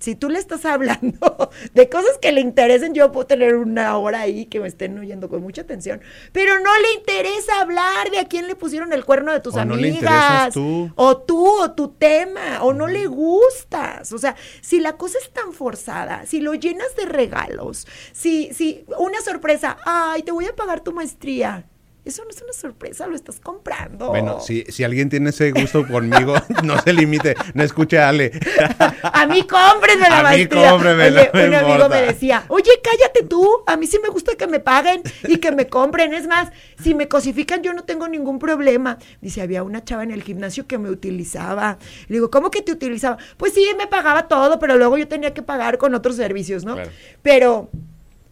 Si 0.00 0.14
tú 0.16 0.28
le 0.30 0.38
estás 0.38 0.64
hablando 0.64 1.50
de 1.74 1.88
cosas 1.88 2.18
que 2.20 2.32
le 2.32 2.40
interesen, 2.40 2.94
yo 2.94 3.12
puedo 3.12 3.26
tener 3.26 3.54
una 3.54 3.96
hora 3.98 4.20
ahí 4.22 4.46
que 4.46 4.58
me 4.58 4.66
estén 4.66 4.98
oyendo 4.98 5.28
con 5.28 5.42
mucha 5.42 5.62
atención. 5.62 6.00
Pero 6.32 6.58
no 6.58 6.70
le 6.80 6.92
interesa 6.98 7.60
hablar 7.60 8.10
de 8.10 8.18
a 8.18 8.24
quién 8.24 8.46
le 8.48 8.56
pusieron 8.56 8.92
el 8.92 9.04
cuerno 9.04 9.32
de 9.32 9.40
tus 9.40 9.54
O 9.54 9.64
no 9.64 9.74
amigas. 9.74 10.46
le 10.46 10.52
tú. 10.52 10.90
O 10.96 11.18
tú, 11.18 11.46
o 11.46 11.72
tu 11.72 11.88
tema, 11.88 12.62
o 12.62 12.72
no 12.72 12.88
le 12.88 13.06
gustas. 13.06 14.12
O 14.12 14.18
sea, 14.18 14.34
si 14.62 14.80
la 14.80 14.96
cosa 14.96 15.18
es 15.22 15.30
tan 15.32 15.52
forzada, 15.52 16.26
si 16.26 16.40
lo 16.40 16.54
llenas 16.54 16.96
de 16.96 17.04
regalos, 17.04 17.86
si, 18.12 18.52
si 18.54 18.84
una 18.98 19.20
sorpresa, 19.20 19.76
ay, 19.84 20.22
te 20.22 20.32
voy 20.32 20.46
a 20.46 20.56
pagar 20.56 20.80
tu 20.80 20.92
maestría. 20.92 21.66
Eso 22.02 22.24
no 22.24 22.30
es 22.30 22.40
una 22.40 22.52
sorpresa, 22.54 23.06
lo 23.06 23.14
estás 23.14 23.40
comprando. 23.40 24.08
Bueno, 24.08 24.40
si, 24.40 24.64
si 24.68 24.84
alguien 24.84 25.10
tiene 25.10 25.30
ese 25.30 25.52
gusto 25.52 25.86
conmigo, 25.90 26.34
no 26.64 26.80
se 26.80 26.92
limite, 26.94 27.34
no 27.52 27.62
escuche 27.62 27.98
a 27.98 28.08
Ale. 28.08 28.32
a 29.02 29.26
mí 29.26 29.42
cómprenme 29.42 30.08
la 30.08 30.30
A 30.30 30.36
mí 30.36 30.46
cómprenmela, 30.46 31.30
Oye, 31.34 31.42
no 31.42 31.48
un 31.48 31.54
amigo 31.54 31.72
importa. 31.74 31.88
me 31.88 32.02
decía, 32.02 32.44
oye, 32.48 32.70
cállate 32.82 33.24
tú, 33.24 33.46
a 33.66 33.76
mí 33.76 33.86
sí 33.86 33.98
me 34.02 34.08
gusta 34.08 34.34
que 34.36 34.46
me 34.46 34.60
paguen 34.60 35.02
y 35.28 35.36
que 35.36 35.52
me 35.52 35.66
compren. 35.66 36.14
Es 36.14 36.26
más, 36.26 36.50
si 36.82 36.94
me 36.94 37.06
cosifican 37.06 37.62
yo 37.62 37.74
no 37.74 37.84
tengo 37.84 38.08
ningún 38.08 38.38
problema. 38.38 38.98
Dice, 39.20 39.42
había 39.42 39.62
una 39.62 39.84
chava 39.84 40.02
en 40.02 40.10
el 40.10 40.22
gimnasio 40.22 40.66
que 40.66 40.78
me 40.78 40.90
utilizaba. 40.90 41.78
Le 42.08 42.16
digo, 42.16 42.30
¿cómo 42.30 42.50
que 42.50 42.62
te 42.62 42.72
utilizaba? 42.72 43.18
Pues 43.36 43.52
sí, 43.52 43.66
me 43.76 43.86
pagaba 43.86 44.26
todo, 44.26 44.58
pero 44.58 44.76
luego 44.78 44.96
yo 44.96 45.06
tenía 45.06 45.34
que 45.34 45.42
pagar 45.42 45.76
con 45.76 45.94
otros 45.94 46.16
servicios, 46.16 46.64
¿no? 46.64 46.74
Claro. 46.74 46.90
Pero... 47.22 47.70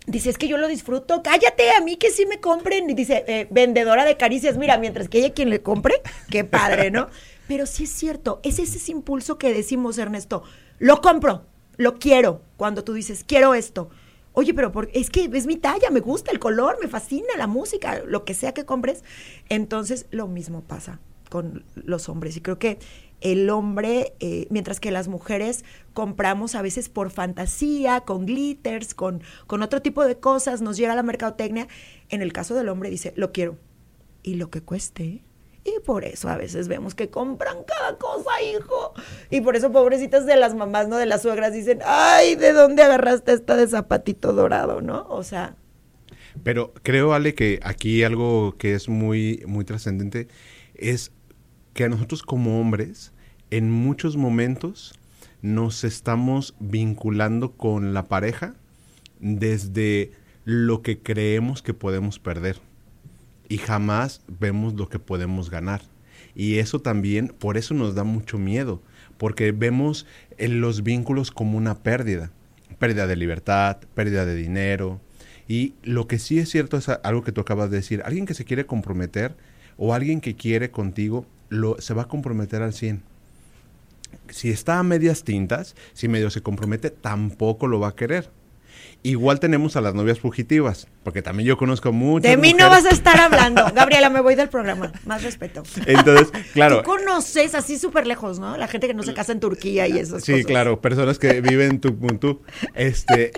Dice, 0.08 0.30
es 0.30 0.38
que 0.38 0.48
yo 0.48 0.56
lo 0.56 0.68
disfruto, 0.68 1.22
cállate, 1.22 1.70
a 1.72 1.80
mí 1.82 1.96
que 1.96 2.10
sí 2.10 2.24
me 2.26 2.40
compren. 2.40 2.88
Y 2.88 2.94
dice, 2.94 3.24
eh, 3.28 3.46
vendedora 3.50 4.04
de 4.06 4.16
caricias, 4.16 4.56
mira, 4.56 4.78
mientras 4.78 5.08
que 5.08 5.18
haya 5.18 5.34
quien 5.34 5.50
le 5.50 5.62
compre, 5.62 6.00
qué 6.30 6.44
padre, 6.44 6.90
¿no? 6.90 7.08
Pero 7.46 7.66
sí 7.66 7.84
es 7.84 7.90
cierto, 7.90 8.40
es 8.42 8.58
ese 8.58 8.90
impulso 8.90 9.38
que 9.38 9.52
decimos, 9.52 9.96
Ernesto, 9.98 10.42
lo 10.78 11.00
compro, 11.00 11.44
lo 11.76 11.98
quiero, 11.98 12.42
cuando 12.56 12.84
tú 12.84 12.94
dices, 12.94 13.22
quiero 13.26 13.54
esto. 13.54 13.90
Oye, 14.32 14.54
pero 14.54 14.70
por- 14.70 14.90
es 14.92 15.10
que 15.10 15.28
es 15.32 15.46
mi 15.46 15.56
talla, 15.56 15.90
me 15.90 16.00
gusta 16.00 16.30
el 16.30 16.38
color, 16.38 16.78
me 16.80 16.88
fascina 16.88 17.26
la 17.36 17.46
música, 17.46 18.02
lo 18.06 18.24
que 18.24 18.34
sea 18.34 18.52
que 18.54 18.64
compres. 18.64 19.02
Entonces, 19.48 20.06
lo 20.10 20.28
mismo 20.28 20.60
pasa 20.62 21.00
con 21.28 21.64
los 21.75 22.08
hombres. 22.08 22.37
Y 22.37 22.40
creo 22.40 22.58
que 22.58 22.78
el 23.20 23.50
hombre, 23.50 24.14
eh, 24.20 24.47
mientras 24.50 24.80
que 24.80 24.90
las 24.90 25.08
mujeres 25.08 25.64
compramos 25.92 26.54
a 26.54 26.62
veces 26.62 26.88
por 26.88 27.11
fantasía, 27.11 28.02
con 28.02 28.26
glitters, 28.26 28.94
con, 28.94 29.23
con 29.47 29.62
otro 29.62 29.82
tipo 29.82 30.04
de 30.04 30.18
cosas, 30.18 30.61
nos 30.61 30.76
llega 30.76 30.94
la 30.94 31.02
mercadotecnia. 31.02 31.68
En 32.08 32.23
el 32.23 32.32
caso 32.32 32.54
del 32.54 32.68
hombre 32.68 32.90
dice, 32.90 33.12
lo 33.16 33.32
quiero. 33.32 33.56
Y 34.23 34.35
lo 34.35 34.50
que 34.50 34.62
cueste. 34.62 35.25
Y 35.64 35.80
por 35.85 36.04
eso 36.04 36.28
a 36.28 36.37
veces 36.37 36.68
vemos 36.68 36.94
que 36.94 37.11
compran 37.11 37.58
cada 37.64 37.99
cosa, 37.99 38.30
hijo. 38.42 38.94
Y 39.30 39.40
por 39.40 39.56
eso, 39.56 39.73
pobrecitas 39.73 40.25
de 40.25 40.37
las 40.37 40.54
mamás, 40.54 40.88
¿no? 40.88 40.97
De 40.97 41.06
las 41.06 41.23
suegras, 41.23 41.52
dicen, 41.52 41.80
ay, 41.85 42.37
¿de 42.37 42.52
dónde 42.52 42.82
agarraste 42.82 43.32
esta 43.32 43.56
de 43.56 43.66
zapatito 43.66 44.32
dorado, 44.32 44.80
no? 44.80 45.06
O 45.08 45.23
sea, 45.25 45.56
Pero 46.42 46.73
creo, 46.82 47.12
Ale, 47.12 47.35
que 47.35 47.58
aquí 47.62 48.04
algo 48.04 48.56
que 48.56 48.75
es 48.75 48.88
muy, 48.88 49.42
muy 49.47 49.64
trascendente 49.64 50.28
es 50.75 51.11
que 51.78 51.85
a 51.85 51.88
nosotros 51.88 52.25
como 52.25 52.61
hombres, 52.61 53.12
en 53.52 53.70
muchos 53.70 54.16
momentos, 54.16 54.99
nos 55.42 55.85
estamos 55.85 56.56
vinculando 56.58 57.52
con 57.52 57.94
la 57.94 58.06
pareja 58.06 58.56
desde 59.20 60.11
lo 60.44 60.82
que 60.82 60.99
creemos 60.99 61.62
que 61.62 61.75
podemos 61.75 62.18
perder 62.18 62.56
y 63.49 63.58
jamás 63.58 64.23
vemos 64.26 64.75
lo 64.75 64.88
que 64.88 64.99
podemos 64.99 65.50
ganar. 65.50 65.82
Y 66.35 66.58
eso 66.58 66.80
también, 66.80 67.28
por 67.28 67.56
eso 67.56 67.75
nos 67.75 67.94
da 67.94 68.02
mucho 68.02 68.38
miedo, 68.38 68.82
porque 69.16 69.52
vemos 69.52 70.04
en 70.37 70.61
los 70.61 70.82
vínculos 70.82 71.30
como 71.30 71.56
una 71.56 71.76
pérdida, 71.85 72.32
pérdida 72.80 73.06
de 73.06 73.14
libertad, 73.14 73.76
pérdida 73.94 74.26
de 74.26 74.35
dinero. 74.35 75.00
Y 75.47 75.75
lo 75.85 76.08
que 76.08 76.18
sí 76.18 76.40
es 76.40 76.49
cierto 76.49 76.76
es 76.76 76.88
algo 76.88 77.23
que 77.23 77.30
tú 77.30 77.40
acabas 77.40 77.70
de 77.70 77.76
decir, 77.76 78.02
alguien 78.04 78.26
que 78.26 78.35
se 78.35 78.44
quiere 78.44 78.66
comprometer 78.66 79.37
o 79.76 79.94
alguien 79.94 80.20
que 80.20 80.35
quiere 80.35 80.73
contigo, 80.73 81.25
lo, 81.49 81.81
se 81.81 81.95
va 81.95 82.02
a 82.02 82.09
comprometer 82.09 82.62
al 82.62 82.73
100. 82.73 83.02
Si 84.28 84.50
está 84.50 84.78
a 84.78 84.83
medias 84.83 85.25
tintas, 85.25 85.75
si 85.93 86.09
medio 86.09 86.31
se 86.31 86.43
compromete, 86.43 86.90
tampoco 86.90 87.67
lo 87.67 87.81
va 87.81 87.88
a 87.88 87.95
querer. 87.95 88.31
Igual 89.02 89.38
tenemos 89.38 89.76
a 89.76 89.81
las 89.81 89.95
novias 89.95 90.19
fugitivas, 90.19 90.88
porque 91.05 91.23
también 91.23 91.47
yo 91.47 91.57
conozco 91.57 91.93
muchas 91.93 92.31
de 92.31 92.37
mí 92.37 92.52
no 92.52 92.69
vas 92.69 92.85
a 92.85 92.90
estar 92.90 93.19
hablando. 93.21 93.64
Gabriela, 93.73 94.11
me 94.11 94.21
voy 94.21 94.35
del 94.35 94.49
programa. 94.49 94.93
Más 95.07 95.23
respeto. 95.23 95.62
Entonces, 95.87 96.28
claro. 96.52 96.78
Tú 96.78 96.85
conoces 96.85 97.55
así 97.55 97.78
súper 97.78 98.07
lejos, 98.07 98.38
¿no? 98.40 98.57
La 98.57 98.67
gente 98.67 98.87
que 98.88 98.95
no 98.95 99.02
se 99.05 99.14
casa 99.14 99.33
en 99.33 99.40
Turquía 99.40 99.87
y 99.87 99.99
esas 99.99 100.25
Sí, 100.25 100.33
cosas. 100.33 100.47
claro, 100.47 100.81
personas 100.81 101.19
que 101.19 101.40
viven 101.40 101.71
en 101.71 101.81
Tucumán. 101.81 102.19
Este, 102.75 103.33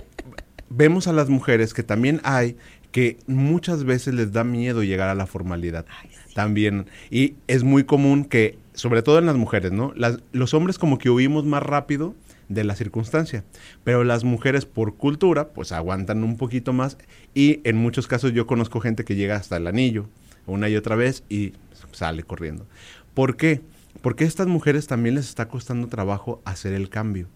vemos 0.69 1.07
a 1.07 1.13
las 1.13 1.29
mujeres 1.29 1.73
que 1.73 1.83
también 1.83 2.21
hay 2.23 2.57
que 2.91 3.19
muchas 3.27 3.83
veces 3.83 4.13
les 4.15 4.31
da 4.33 4.43
miedo 4.43 4.83
llegar 4.83 5.09
a 5.09 5.15
la 5.15 5.25
formalidad. 5.27 5.85
También. 6.33 6.85
Y 7.09 7.35
es 7.47 7.63
muy 7.63 7.83
común 7.83 8.25
que, 8.25 8.57
sobre 8.73 9.01
todo 9.01 9.19
en 9.19 9.25
las 9.25 9.35
mujeres, 9.35 9.71
¿no? 9.71 9.93
Las- 9.95 10.19
los 10.31 10.53
hombres 10.53 10.77
como 10.77 10.97
que 10.97 11.09
huimos 11.09 11.45
más 11.45 11.61
rápido 11.63 12.15
de 12.49 12.63
la 12.63 12.75
circunstancia, 12.75 13.43
pero 13.83 14.03
las 14.03 14.23
mujeres 14.23 14.65
por 14.65 14.95
cultura 14.95 15.49
pues 15.49 15.71
aguantan 15.71 16.23
un 16.23 16.35
poquito 16.37 16.73
más 16.73 16.97
y 17.33 17.61
en 17.63 17.77
muchos 17.77 18.07
casos 18.07 18.33
yo 18.33 18.45
conozco 18.45 18.81
gente 18.81 19.05
que 19.05 19.15
llega 19.15 19.37
hasta 19.37 19.55
el 19.57 19.67
anillo 19.67 20.07
una 20.47 20.67
y 20.67 20.75
otra 20.75 20.95
vez 20.97 21.23
y 21.29 21.53
sale 21.93 22.23
corriendo. 22.23 22.65
¿Por 23.13 23.37
qué? 23.37 23.61
Porque 24.01 24.25
a 24.25 24.27
estas 24.27 24.47
mujeres 24.47 24.87
también 24.87 25.15
les 25.15 25.29
está 25.29 25.47
costando 25.47 25.87
trabajo 25.87 26.41
hacer 26.43 26.73
el 26.73 26.89
cambio 26.89 27.27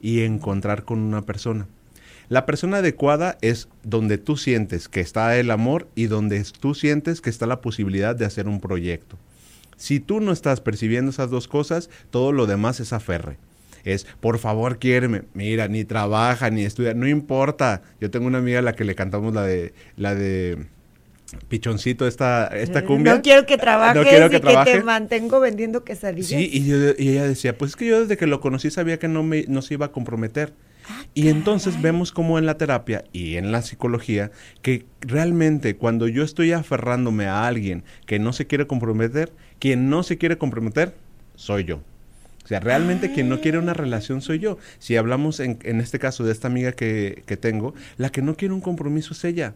y 0.00 0.20
encontrar 0.20 0.84
con 0.84 1.00
una 1.00 1.22
persona. 1.22 1.66
La 2.30 2.46
persona 2.46 2.78
adecuada 2.78 3.36
es 3.42 3.68
donde 3.82 4.16
tú 4.16 4.36
sientes 4.36 4.88
que 4.88 5.00
está 5.00 5.36
el 5.36 5.50
amor 5.50 5.88
y 5.96 6.06
donde 6.06 6.42
tú 6.60 6.74
sientes 6.76 7.20
que 7.20 7.28
está 7.28 7.44
la 7.46 7.60
posibilidad 7.60 8.14
de 8.16 8.24
hacer 8.24 8.46
un 8.46 8.60
proyecto. 8.60 9.18
Si 9.76 9.98
tú 9.98 10.20
no 10.20 10.30
estás 10.30 10.60
percibiendo 10.60 11.10
esas 11.10 11.28
dos 11.30 11.48
cosas, 11.48 11.90
todo 12.10 12.30
lo 12.30 12.46
demás 12.46 12.78
es 12.80 12.92
aferre. 12.92 13.36
Es, 13.82 14.06
por 14.20 14.38
favor, 14.38 14.78
quiéreme. 14.78 15.22
Mira, 15.34 15.66
ni 15.66 15.84
trabaja, 15.84 16.50
ni 16.50 16.64
estudia, 16.64 16.94
no 16.94 17.08
importa. 17.08 17.82
Yo 18.00 18.10
tengo 18.12 18.26
una 18.28 18.38
amiga 18.38 18.60
a 18.60 18.62
la 18.62 18.74
que 18.76 18.84
le 18.84 18.94
cantamos 18.94 19.34
la 19.34 19.42
de, 19.42 19.74
la 19.96 20.14
de 20.14 20.66
Pichoncito, 21.48 22.06
esta, 22.06 22.46
esta 22.48 22.84
cumbia. 22.84 23.14
No 23.14 23.22
quiero 23.22 23.44
que 23.46 23.56
trabajes 23.58 23.96
No 23.96 24.08
quiero 24.08 24.30
que 24.30 24.36
y 24.36 24.40
que 24.40 24.72
te 24.78 24.82
mantengo 24.84 25.40
vendiendo 25.40 25.82
quesadillas. 25.82 26.28
Sí, 26.28 26.48
y, 26.52 26.64
yo- 26.66 26.90
y 26.96 27.08
ella 27.08 27.24
decía, 27.26 27.58
pues 27.58 27.70
es 27.72 27.76
que 27.76 27.86
yo 27.86 28.00
desde 28.00 28.16
que 28.16 28.26
lo 28.26 28.40
conocí 28.40 28.70
sabía 28.70 28.98
que 29.00 29.08
no, 29.08 29.22
me, 29.24 29.44
no 29.48 29.62
se 29.62 29.74
iba 29.74 29.86
a 29.86 29.92
comprometer. 29.92 30.52
Y 31.12 31.28
entonces 31.28 31.80
vemos 31.82 32.12
como 32.12 32.38
en 32.38 32.46
la 32.46 32.56
terapia 32.56 33.04
y 33.12 33.36
en 33.36 33.50
la 33.50 33.62
psicología 33.62 34.30
que 34.62 34.86
realmente 35.00 35.76
cuando 35.76 36.06
yo 36.06 36.22
estoy 36.22 36.52
aferrándome 36.52 37.26
a 37.26 37.46
alguien 37.46 37.82
que 38.06 38.18
no 38.18 38.32
se 38.32 38.46
quiere 38.46 38.66
comprometer, 38.66 39.32
quien 39.58 39.90
no 39.90 40.02
se 40.02 40.18
quiere 40.18 40.38
comprometer 40.38 40.94
soy 41.34 41.64
yo. 41.64 41.80
O 42.44 42.48
sea, 42.48 42.60
realmente 42.60 43.12
quien 43.12 43.28
no 43.28 43.40
quiere 43.40 43.58
una 43.58 43.74
relación 43.74 44.22
soy 44.22 44.38
yo. 44.38 44.58
Si 44.78 44.96
hablamos 44.96 45.40
en, 45.40 45.58
en 45.62 45.80
este 45.80 45.98
caso 45.98 46.24
de 46.24 46.32
esta 46.32 46.48
amiga 46.48 46.72
que, 46.72 47.22
que 47.26 47.36
tengo, 47.36 47.74
la 47.96 48.10
que 48.10 48.22
no 48.22 48.36
quiere 48.36 48.54
un 48.54 48.60
compromiso 48.60 49.12
es 49.12 49.24
ella. 49.24 49.54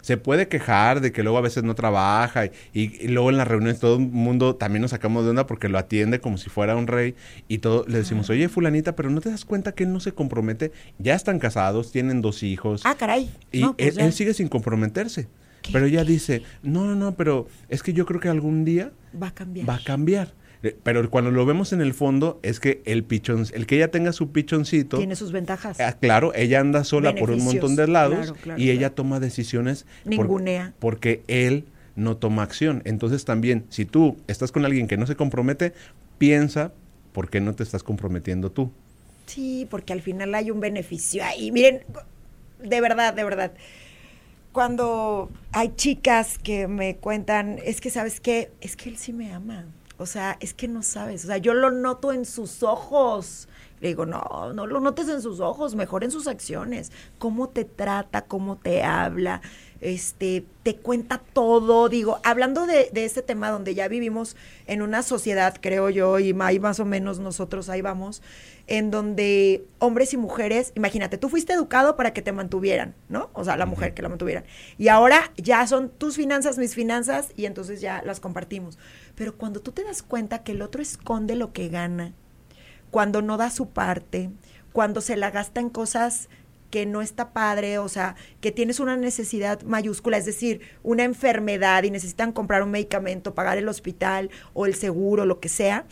Se 0.00 0.16
puede 0.16 0.48
quejar 0.48 1.00
de 1.00 1.12
que 1.12 1.22
luego 1.22 1.38
a 1.38 1.40
veces 1.42 1.64
no 1.64 1.74
trabaja 1.74 2.46
y, 2.72 3.08
luego 3.08 3.30
en 3.30 3.36
las 3.36 3.48
reuniones 3.48 3.80
todo 3.80 3.96
el 3.96 4.06
mundo 4.06 4.54
también 4.54 4.82
nos 4.82 4.92
sacamos 4.92 5.24
de 5.24 5.30
onda 5.30 5.46
porque 5.46 5.68
lo 5.68 5.76
atiende 5.78 6.20
como 6.20 6.38
si 6.38 6.48
fuera 6.50 6.76
un 6.76 6.86
rey 6.86 7.14
y 7.48 7.58
todo 7.58 7.84
le 7.88 7.98
decimos, 7.98 8.30
oye 8.30 8.48
fulanita, 8.48 8.94
pero 8.96 9.10
no 9.10 9.20
te 9.20 9.30
das 9.30 9.44
cuenta 9.44 9.72
que 9.72 9.84
él 9.84 9.92
no 9.92 10.00
se 10.00 10.12
compromete, 10.12 10.72
ya 10.98 11.14
están 11.14 11.38
casados, 11.38 11.90
tienen 11.92 12.22
dos 12.22 12.42
hijos 12.42 12.82
Ah, 12.84 12.94
caray. 12.94 13.28
y 13.52 13.60
No, 13.60 13.76
pues 13.76 13.88
él, 13.88 13.94
ya. 13.96 14.06
él 14.06 14.12
sigue 14.12 14.34
sin 14.34 14.48
comprometerse. 14.48 15.28
¿Qué? 15.62 15.72
Pero 15.72 15.86
ella 15.86 16.04
dice, 16.04 16.42
no, 16.62 16.84
no, 16.84 16.94
no, 16.94 17.16
pero 17.16 17.48
es 17.68 17.82
que 17.82 17.92
yo 17.92 18.06
creo 18.06 18.20
que 18.20 18.28
algún 18.28 18.64
día 18.64 18.92
Va 19.20 19.28
a 19.28 19.34
cambiar. 19.34 19.68
va 19.68 19.74
a 19.74 19.82
cambiar. 19.84 20.32
Eh, 20.62 20.76
Pero 20.82 21.08
cuando 21.10 21.30
lo 21.30 21.46
vemos 21.46 21.72
en 21.72 21.80
el 21.80 21.94
fondo 21.94 22.40
es 22.42 22.58
que 22.60 22.82
el 22.84 23.04
pichón, 23.04 23.46
el 23.52 23.66
que 23.66 23.76
ella 23.76 23.90
tenga 23.90 24.12
su 24.12 24.32
pichoncito, 24.32 24.96
Tiene 24.98 25.14
sus 25.16 25.30
ventajas. 25.32 25.78
Ah, 25.80 25.92
claro, 26.00 26.32
ella 26.34 26.60
anda 26.60 26.82
sola 26.84 27.14
por 27.14 27.30
un 27.30 27.44
montón 27.44 27.76
de 27.76 27.86
lados 27.86 28.18
claro, 28.18 28.34
claro, 28.42 28.60
y 28.60 28.70
ella 28.70 28.94
toma 28.94 29.20
decisiones 29.20 29.84
por- 30.04 30.10
Ningunea. 30.10 30.74
porque 30.80 31.22
él 31.28 31.64
no 31.94 32.16
toma 32.16 32.42
acción. 32.42 32.82
Entonces 32.84 33.24
también, 33.24 33.64
si 33.68 33.84
tú 33.84 34.16
estás 34.26 34.50
con 34.52 34.64
alguien 34.64 34.86
que 34.88 34.96
no 34.96 35.06
se 35.06 35.14
compromete, 35.16 35.74
piensa 36.18 36.72
por 37.12 37.30
qué 37.30 37.40
no 37.40 37.54
te 37.54 37.62
estás 37.62 37.82
comprometiendo 37.82 38.50
tú. 38.50 38.70
Sí, 39.26 39.66
porque 39.70 39.92
al 39.92 40.00
final 40.02 40.34
hay 40.34 40.50
un 40.50 40.58
beneficio 40.60 41.24
ahí. 41.24 41.52
Miren, 41.52 41.82
de 42.62 42.80
verdad, 42.80 43.14
de 43.14 43.24
verdad. 43.24 43.52
Cuando 44.52 45.30
hay 45.52 45.72
chicas 45.76 46.38
que 46.38 46.66
me 46.68 46.96
cuentan, 46.96 47.58
es 47.64 47.80
que 47.80 47.90
sabes 47.90 48.18
qué, 48.20 48.50
es 48.60 48.76
que 48.76 48.88
él 48.88 48.96
sí 48.96 49.12
me 49.12 49.32
ama. 49.32 49.66
O 49.98 50.06
sea, 50.06 50.36
es 50.40 50.54
que 50.54 50.68
no 50.68 50.82
sabes. 50.82 51.24
O 51.24 51.26
sea, 51.26 51.38
yo 51.38 51.54
lo 51.54 51.70
noto 51.70 52.12
en 52.12 52.24
sus 52.24 52.62
ojos. 52.62 53.48
Le 53.80 53.88
digo, 53.88 54.06
no, 54.06 54.52
no 54.54 54.66
lo 54.66 54.80
notes 54.80 55.08
en 55.08 55.20
sus 55.22 55.40
ojos, 55.40 55.74
mejor 55.74 56.04
en 56.04 56.10
sus 56.10 56.26
acciones. 56.26 56.90
Cómo 57.18 57.48
te 57.48 57.64
trata, 57.64 58.22
cómo 58.22 58.56
te 58.56 58.82
habla, 58.82 59.40
este, 59.80 60.44
te 60.62 60.76
cuenta 60.76 61.18
todo. 61.32 61.88
Digo, 61.88 62.20
hablando 62.24 62.66
de, 62.66 62.90
de 62.92 63.04
este 63.04 63.22
tema 63.22 63.50
donde 63.50 63.74
ya 63.74 63.88
vivimos 63.88 64.36
en 64.66 64.82
una 64.82 65.02
sociedad, 65.02 65.56
creo 65.60 65.90
yo, 65.90 66.18
y 66.18 66.34
ahí 66.40 66.58
más 66.58 66.80
o 66.80 66.84
menos 66.84 67.18
nosotros 67.20 67.68
ahí 67.68 67.80
vamos, 67.80 68.22
en 68.66 68.90
donde 68.90 69.64
hombres 69.78 70.12
y 70.12 70.16
mujeres, 70.16 70.72
imagínate, 70.74 71.16
tú 71.16 71.28
fuiste 71.28 71.54
educado 71.54 71.96
para 71.96 72.12
que 72.12 72.22
te 72.22 72.32
mantuvieran, 72.32 72.94
¿no? 73.08 73.30
O 73.32 73.44
sea, 73.44 73.56
la 73.56 73.66
mujer 73.66 73.94
que 73.94 74.02
la 74.02 74.08
mantuvieran. 74.08 74.44
Y 74.76 74.88
ahora 74.88 75.32
ya 75.36 75.66
son 75.66 75.88
tus 75.88 76.16
finanzas, 76.16 76.58
mis 76.58 76.74
finanzas, 76.74 77.32
y 77.34 77.46
entonces 77.46 77.80
ya 77.80 78.02
las 78.04 78.20
compartimos. 78.20 78.78
Pero 79.14 79.36
cuando 79.36 79.60
tú 79.60 79.72
te 79.72 79.84
das 79.84 80.02
cuenta 80.02 80.42
que 80.42 80.52
el 80.52 80.62
otro 80.62 80.82
esconde 80.82 81.34
lo 81.34 81.52
que 81.52 81.68
gana, 81.68 82.12
cuando 82.90 83.22
no 83.22 83.36
da 83.36 83.50
su 83.50 83.68
parte, 83.70 84.30
cuando 84.72 85.00
se 85.00 85.16
la 85.16 85.30
gasta 85.30 85.60
en 85.60 85.70
cosas 85.70 86.28
que 86.70 86.86
no 86.86 87.02
está 87.02 87.32
padre, 87.32 87.78
o 87.78 87.88
sea, 87.88 88.16
que 88.40 88.52
tienes 88.52 88.80
una 88.80 88.96
necesidad 88.96 89.62
mayúscula, 89.62 90.16
es 90.16 90.26
decir, 90.26 90.60
una 90.82 91.04
enfermedad 91.04 91.82
y 91.84 91.90
necesitan 91.90 92.32
comprar 92.32 92.62
un 92.62 92.70
medicamento, 92.70 93.34
pagar 93.34 93.58
el 93.58 93.68
hospital 93.68 94.30
o 94.54 94.66
el 94.66 94.74
seguro, 94.74 95.24
lo 95.24 95.40
que 95.40 95.48
sea, 95.48 95.86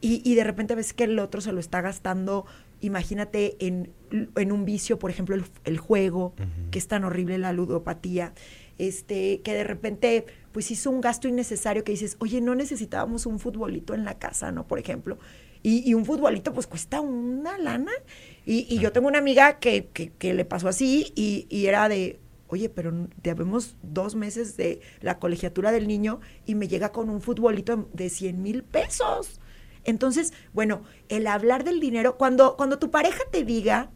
y, 0.00 0.20
y 0.24 0.34
de 0.34 0.44
repente 0.44 0.74
ves 0.74 0.92
que 0.92 1.04
el 1.04 1.18
otro 1.18 1.40
se 1.40 1.52
lo 1.52 1.60
está 1.60 1.80
gastando, 1.80 2.46
imagínate 2.80 3.56
en, 3.60 3.90
en 4.36 4.52
un 4.52 4.64
vicio, 4.64 4.98
por 4.98 5.10
ejemplo, 5.10 5.34
el, 5.34 5.44
el 5.64 5.78
juego, 5.78 6.34
que 6.70 6.78
es 6.78 6.88
tan 6.88 7.04
horrible 7.04 7.38
la 7.38 7.52
ludopatía, 7.52 8.34
este, 8.78 9.40
que 9.42 9.54
de 9.54 9.64
repente 9.64 10.26
pues 10.50 10.70
hizo 10.70 10.90
un 10.90 11.00
gasto 11.00 11.28
innecesario 11.28 11.84
que 11.84 11.92
dices, 11.92 12.16
oye, 12.18 12.40
no 12.40 12.54
necesitábamos 12.54 13.26
un 13.26 13.38
futbolito 13.38 13.94
en 13.94 14.04
la 14.04 14.18
casa, 14.18 14.52
¿no? 14.52 14.66
Por 14.66 14.78
ejemplo. 14.78 15.18
Y, 15.62 15.88
y 15.88 15.94
un 15.94 16.04
futbolito 16.04 16.52
pues 16.52 16.66
cuesta 16.66 17.00
una 17.00 17.56
lana. 17.56 17.92
Y, 18.44 18.66
y 18.68 18.78
yo 18.78 18.92
tengo 18.92 19.08
una 19.08 19.18
amiga 19.18 19.58
que, 19.58 19.86
que, 19.86 20.10
que 20.12 20.34
le 20.34 20.44
pasó 20.44 20.68
así 20.68 21.12
y, 21.14 21.46
y, 21.48 21.66
era 21.66 21.88
de, 21.88 22.20
oye, 22.48 22.68
pero 22.68 23.08
debemos 23.22 23.76
dos 23.82 24.14
meses 24.14 24.56
de 24.56 24.80
la 25.00 25.18
colegiatura 25.18 25.70
del 25.72 25.86
niño 25.86 26.20
y 26.44 26.54
me 26.54 26.68
llega 26.68 26.90
con 26.90 27.08
un 27.08 27.20
futbolito 27.20 27.88
de 27.92 28.10
100 28.10 28.42
mil 28.42 28.62
pesos. 28.64 29.40
Entonces, 29.84 30.32
bueno, 30.52 30.82
el 31.08 31.26
hablar 31.26 31.64
del 31.64 31.80
dinero, 31.80 32.16
cuando, 32.16 32.56
cuando 32.56 32.78
tu 32.78 32.90
pareja 32.90 33.20
te 33.30 33.44
diga, 33.44 33.90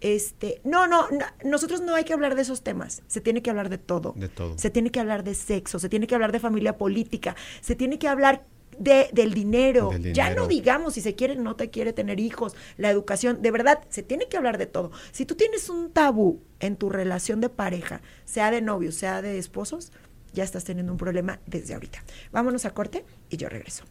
este, 0.00 0.60
no, 0.64 0.88
no, 0.88 1.08
no, 1.10 1.24
nosotros 1.44 1.80
no 1.80 1.94
hay 1.94 2.04
que 2.04 2.12
hablar 2.12 2.34
de 2.34 2.42
esos 2.42 2.62
temas. 2.62 3.02
Se 3.06 3.20
tiene 3.20 3.40
que 3.40 3.50
hablar 3.50 3.68
de 3.68 3.78
todo. 3.78 4.14
De 4.16 4.28
todo. 4.28 4.58
Se 4.58 4.68
tiene 4.68 4.90
que 4.90 5.00
hablar 5.00 5.22
de 5.22 5.34
sexo, 5.34 5.78
se 5.78 5.88
tiene 5.88 6.06
que 6.06 6.14
hablar 6.14 6.32
de 6.32 6.40
familia 6.40 6.76
política, 6.76 7.36
se 7.60 7.76
tiene 7.76 7.98
que 7.98 8.08
hablar 8.08 8.44
de, 8.78 9.08
del, 9.12 9.34
dinero. 9.34 9.90
Del 9.90 10.02
dinero. 10.02 10.14
Ya 10.14 10.34
no 10.34 10.46
digamos 10.46 10.94
si 10.94 11.00
se 11.00 11.14
quiere 11.14 11.38
o 11.38 11.42
no 11.42 11.56
te 11.56 11.70
quiere 11.70 11.92
tener 11.92 12.20
hijos, 12.20 12.54
la 12.76 12.90
educación. 12.90 13.42
De 13.42 13.50
verdad, 13.50 13.80
se 13.88 14.02
tiene 14.02 14.28
que 14.28 14.36
hablar 14.36 14.58
de 14.58 14.66
todo. 14.66 14.90
Si 15.12 15.26
tú 15.26 15.34
tienes 15.34 15.68
un 15.68 15.90
tabú 15.90 16.40
en 16.60 16.76
tu 16.76 16.90
relación 16.90 17.40
de 17.40 17.48
pareja, 17.48 18.00
sea 18.24 18.50
de 18.50 18.62
novios, 18.62 18.94
sea 18.94 19.22
de 19.22 19.38
esposos, 19.38 19.92
ya 20.32 20.44
estás 20.44 20.64
teniendo 20.64 20.92
un 20.92 20.98
problema 20.98 21.40
desde 21.46 21.74
ahorita. 21.74 22.02
Vámonos 22.32 22.64
a 22.64 22.70
corte 22.72 23.04
y 23.28 23.36
yo 23.36 23.48
regreso. 23.48 23.84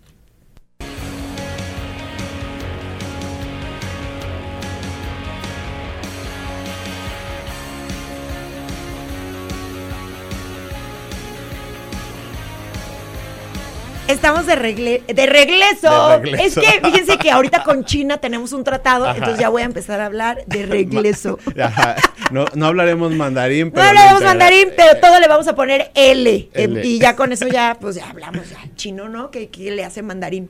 Estamos 14.12 14.46
de, 14.46 14.56
regle 14.56 15.03
de, 15.08 15.25
regreso. 15.25 16.10
de, 16.10 16.18
regreso. 16.18 16.62
Es 16.62 16.68
que 16.68 16.82
fíjense 16.82 17.18
que 17.18 17.32
ahorita 17.32 17.63
con 17.63 17.86
China 17.86 18.18
tenemos 18.18 18.51
un 18.51 18.63
tratado, 18.63 19.06
Ajá. 19.06 19.18
entonces 19.18 19.39
ya 19.39 19.50
voy 19.50 19.62
a 19.62 19.65
empezar 19.65 20.01
a 20.01 20.06
hablar 20.06 20.44
de 20.46 20.65
regreso. 20.65 21.39
Ajá. 21.62 21.96
No, 22.32 22.46
no 22.56 22.65
hablaremos 22.65 23.12
mandarín, 23.13 23.72
pero. 23.72 23.84
No 23.84 23.89
hablaremos 23.89 24.24
mandarín, 24.24 24.70
pero 24.75 25.00
todo 25.00 25.20
le 25.20 25.27
vamos 25.27 25.48
a 25.48 25.56
poner 25.56 25.91
L. 25.96 26.50
L. 26.53 26.86
y 26.86 27.00
ya 27.00 27.15
con 27.15 27.32
eso 27.32 27.48
ya, 27.48 27.77
pues 27.80 27.96
ya 27.96 28.10
hablamos 28.10 28.50
ya 28.50 28.60
chino, 28.75 29.10
¿no? 29.10 29.32
Que, 29.32 29.50
que 29.50 29.72
le 29.72 29.86
hace 29.86 30.01
mandarín. 30.01 30.50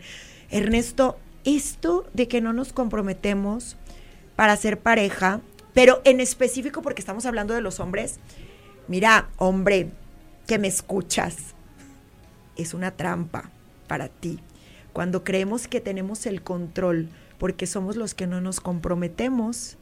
Ernesto, 0.50 1.18
esto 1.46 2.06
de 2.14 2.28
que 2.28 2.42
no 2.42 2.54
nos 2.54 2.74
comprometemos 2.74 3.78
para 4.36 4.56
ser 4.58 4.80
pareja, 4.80 5.40
pero 5.74 6.02
en 6.04 6.20
específico 6.20 6.82
porque 6.82 7.02
estamos 7.02 7.26
hablando 7.26 7.54
de 7.54 7.62
los 7.62 7.80
hombres. 7.80 8.20
Mira, 8.88 9.30
hombre, 9.38 9.90
que 10.48 10.58
me 10.58 10.68
escuchas 10.68 11.56
es 12.58 12.74
una 12.74 12.92
trampa 12.92 13.50
para 13.88 14.08
ti. 14.08 14.40
Cuando 14.94 15.24
creemos 15.24 15.68
que 15.68 15.82
tenemos 15.82 16.26
el 16.26 16.42
control 16.42 17.10
porque 17.38 17.66
somos 17.66 17.96
los 17.96 18.14
que 18.14 18.28
no 18.28 18.42
nos 18.42 18.60
comprometemos, 18.60 19.78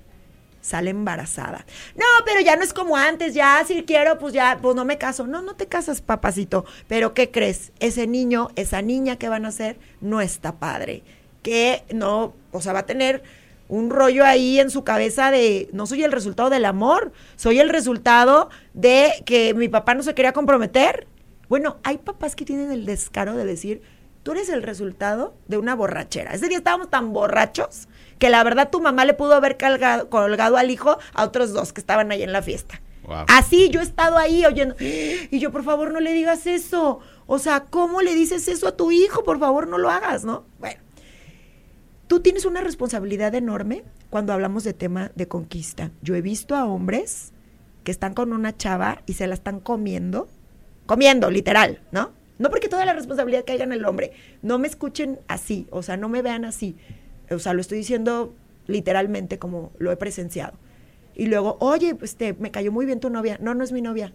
sale 0.61 0.91
embarazada. 0.91 1.65
No, 1.95 2.05
pero 2.25 2.41
ya 2.41 2.55
no 2.55 2.63
es 2.63 2.73
como 2.73 2.95
antes, 2.95 3.33
ya 3.33 3.63
si 3.65 3.83
quiero, 3.83 4.17
pues 4.17 4.33
ya, 4.33 4.59
pues 4.61 4.75
no 4.75 4.85
me 4.85 4.97
caso. 4.97 5.27
No, 5.27 5.41
no 5.41 5.55
te 5.55 5.67
casas, 5.67 6.01
papacito. 6.01 6.65
Pero 6.87 7.13
¿qué 7.13 7.31
crees? 7.31 7.71
Ese 7.79 8.07
niño, 8.07 8.49
esa 8.55 8.81
niña 8.81 9.17
que 9.17 9.29
van 9.29 9.45
a 9.45 9.51
ser, 9.51 9.77
no 10.01 10.21
está 10.21 10.59
padre. 10.59 11.03
Que 11.43 11.83
no, 11.93 12.33
o 12.51 12.61
sea, 12.61 12.73
va 12.73 12.79
a 12.79 12.85
tener 12.85 13.23
un 13.67 13.89
rollo 13.89 14.25
ahí 14.25 14.59
en 14.59 14.71
su 14.71 14.83
cabeza 14.83 15.29
de 15.31 15.69
no 15.71 15.85
soy 15.85 16.03
el 16.03 16.11
resultado 16.11 16.49
del 16.49 16.65
amor, 16.65 17.11
soy 17.35 17.59
el 17.59 17.69
resultado 17.69 18.49
de 18.73 19.11
que 19.25 19.53
mi 19.53 19.69
papá 19.69 19.93
no 19.93 20.03
se 20.03 20.15
quería 20.15 20.33
comprometer 20.33 21.07
bueno, 21.49 21.77
hay 21.83 21.97
papás 21.97 22.35
que 22.35 22.45
tienen 22.45 22.71
el 22.71 22.85
descaro 22.85 23.35
de 23.35 23.43
decir, 23.43 23.81
tú 24.23 24.31
eres 24.33 24.49
el 24.49 24.61
resultado 24.61 25.33
de 25.47 25.57
una 25.57 25.75
borrachera. 25.75 26.33
Ese 26.33 26.47
día 26.47 26.59
estábamos 26.59 26.89
tan 26.89 27.11
borrachos 27.11 27.87
que 28.19 28.29
la 28.29 28.43
verdad 28.43 28.69
tu 28.69 28.79
mamá 28.79 29.03
le 29.03 29.15
pudo 29.15 29.33
haber 29.33 29.57
colgado, 29.57 30.09
colgado 30.09 30.57
al 30.57 30.69
hijo 30.69 30.97
a 31.13 31.23
otros 31.23 31.51
dos 31.51 31.73
que 31.73 31.81
estaban 31.81 32.11
ahí 32.11 32.21
en 32.21 32.31
la 32.31 32.43
fiesta. 32.43 32.81
Wow. 33.03 33.25
Así 33.27 33.69
yo 33.69 33.79
he 33.79 33.83
estado 33.83 34.17
ahí 34.17 34.45
oyendo, 34.45 34.75
y 34.79 35.39
yo 35.39 35.51
por 35.51 35.63
favor 35.63 35.91
no 35.91 35.99
le 35.99 36.13
digas 36.13 36.45
eso. 36.45 36.99
O 37.25 37.39
sea, 37.39 37.61
¿cómo 37.61 38.01
le 38.01 38.13
dices 38.13 38.47
eso 38.47 38.67
a 38.67 38.77
tu 38.77 38.91
hijo? 38.91 39.23
Por 39.23 39.39
favor 39.39 39.67
no 39.67 39.79
lo 39.79 39.89
hagas, 39.89 40.25
¿no? 40.25 40.45
Bueno, 40.59 40.79
tú 42.05 42.19
tienes 42.19 42.45
una 42.45 42.61
responsabilidad 42.61 43.33
enorme 43.33 43.83
cuando 44.11 44.33
hablamos 44.33 44.63
de 44.63 44.73
tema 44.73 45.11
de 45.15 45.27
conquista. 45.27 45.89
Yo 46.03 46.13
he 46.13 46.21
visto 46.21 46.55
a 46.55 46.65
hombres 46.65 47.33
que 47.83 47.89
están 47.89 48.13
con 48.13 48.33
una 48.33 48.55
chava 48.55 49.01
y 49.07 49.13
se 49.13 49.25
la 49.25 49.33
están 49.33 49.59
comiendo 49.59 50.27
comiendo, 50.89 51.29
literal, 51.29 51.79
¿no? 51.91 52.13
No 52.39 52.49
porque 52.49 52.67
toda 52.67 52.83
la 52.83 52.93
responsabilidad 52.93 53.43
caiga 53.45 53.63
en 53.63 53.73
el 53.73 53.85
hombre. 53.85 54.11
No 54.41 54.57
me 54.57 54.67
escuchen 54.67 55.19
así, 55.27 55.67
o 55.69 55.83
sea, 55.83 55.97
no 55.97 56.09
me 56.09 56.23
vean 56.23 56.45
así. 56.45 56.75
O 57.29 57.37
sea, 57.37 57.53
lo 57.53 57.61
estoy 57.61 57.77
diciendo 57.77 58.33
literalmente 58.65 59.37
como 59.37 59.71
lo 59.77 59.91
he 59.91 59.97
presenciado. 59.97 60.57
Y 61.13 61.27
luego, 61.27 61.57
oye, 61.59 61.93
pues 61.93 62.15
te, 62.15 62.33
me 62.33 62.49
cayó 62.49 62.71
muy 62.71 62.87
bien 62.87 62.99
tu 62.99 63.11
novia. 63.11 63.37
No, 63.39 63.53
no 63.53 63.63
es 63.63 63.71
mi 63.71 63.83
novia. 63.83 64.13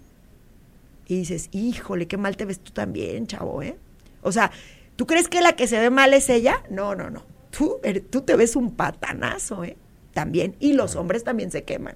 Y 1.07 1.19
dices, 1.19 1.49
híjole, 1.53 2.09
qué 2.09 2.17
mal 2.17 2.37
te 2.37 2.45
ves 2.45 2.59
tú 2.59 2.73
también, 2.73 3.29
chavo, 3.29 3.63
¿eh? 3.63 3.77
O 4.23 4.33
sea, 4.33 4.51
¿tú 4.97 5.07
crees 5.07 5.29
que 5.29 5.43
la 5.43 5.53
que 5.53 5.69
se 5.69 5.79
ve 5.79 5.91
mal 5.91 6.13
es 6.13 6.29
ella? 6.29 6.65
No, 6.71 6.97
no, 6.97 7.09
no. 7.09 7.23
Tú, 7.57 7.79
tú 8.11 8.23
te 8.23 8.35
ves 8.35 8.57
un 8.57 8.73
patanazo, 8.73 9.63
¿eh? 9.63 9.77
También. 10.13 10.57
Y 10.59 10.73
los 10.73 10.97
hombres 10.97 11.23
también 11.23 11.53
se 11.53 11.63
queman. 11.63 11.95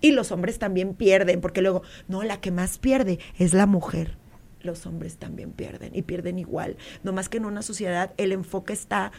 Y 0.00 0.12
los 0.12 0.32
hombres 0.32 0.58
también 0.58 0.94
pierden, 0.94 1.40
porque 1.40 1.62
luego, 1.62 1.82
no, 2.08 2.22
la 2.22 2.40
que 2.40 2.50
más 2.50 2.78
pierde 2.78 3.18
es 3.38 3.54
la 3.54 3.66
mujer. 3.66 4.16
Los 4.62 4.86
hombres 4.86 5.16
también 5.16 5.52
pierden 5.52 5.94
y 5.94 6.02
pierden 6.02 6.38
igual. 6.38 6.76
No 7.02 7.12
más 7.12 7.28
que 7.28 7.38
en 7.38 7.46
una 7.46 7.62
sociedad 7.62 8.12
el 8.16 8.32
enfoque 8.32 8.72
está 8.72 9.12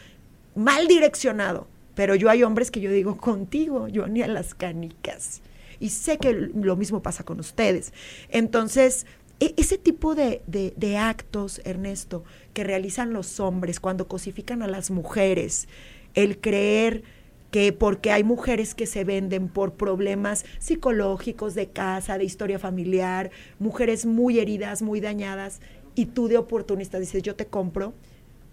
mal 0.54 0.86
direccionado. 0.86 1.66
Pero 1.94 2.14
yo 2.14 2.30
hay 2.30 2.44
hombres 2.44 2.70
que 2.70 2.80
yo 2.80 2.92
digo, 2.92 3.16
contigo, 3.16 3.88
yo 3.88 4.06
ni 4.06 4.22
a 4.22 4.28
las 4.28 4.54
canicas. 4.54 5.40
Y 5.80 5.90
sé 5.90 6.18
que 6.18 6.32
lo 6.32 6.76
mismo 6.76 7.02
pasa 7.02 7.24
con 7.24 7.40
ustedes. 7.40 7.92
Entonces, 8.28 9.06
e 9.40 9.54
ese 9.56 9.78
tipo 9.78 10.14
de, 10.14 10.42
de, 10.46 10.74
de, 10.76 10.96
actos, 10.96 11.60
Ernesto, 11.64 12.24
que 12.52 12.64
realizan 12.64 13.12
los 13.12 13.40
hombres 13.40 13.80
cuando 13.80 14.06
cosifican 14.06 14.62
a 14.62 14.68
las 14.68 14.90
mujeres, 14.90 15.68
el 16.14 16.40
creer 16.40 17.02
que 17.50 17.72
porque 17.72 18.12
hay 18.12 18.24
mujeres 18.24 18.74
que 18.74 18.86
se 18.86 19.04
venden 19.04 19.48
por 19.48 19.74
problemas 19.74 20.44
psicológicos 20.58 21.54
de 21.54 21.68
casa, 21.68 22.18
de 22.18 22.24
historia 22.24 22.58
familiar, 22.58 23.30
mujeres 23.58 24.04
muy 24.04 24.38
heridas, 24.38 24.82
muy 24.82 25.00
dañadas, 25.00 25.60
y 25.94 26.06
tú 26.06 26.28
de 26.28 26.36
oportunista 26.36 26.98
dices, 26.98 27.22
yo 27.22 27.34
te 27.34 27.46
compro, 27.46 27.94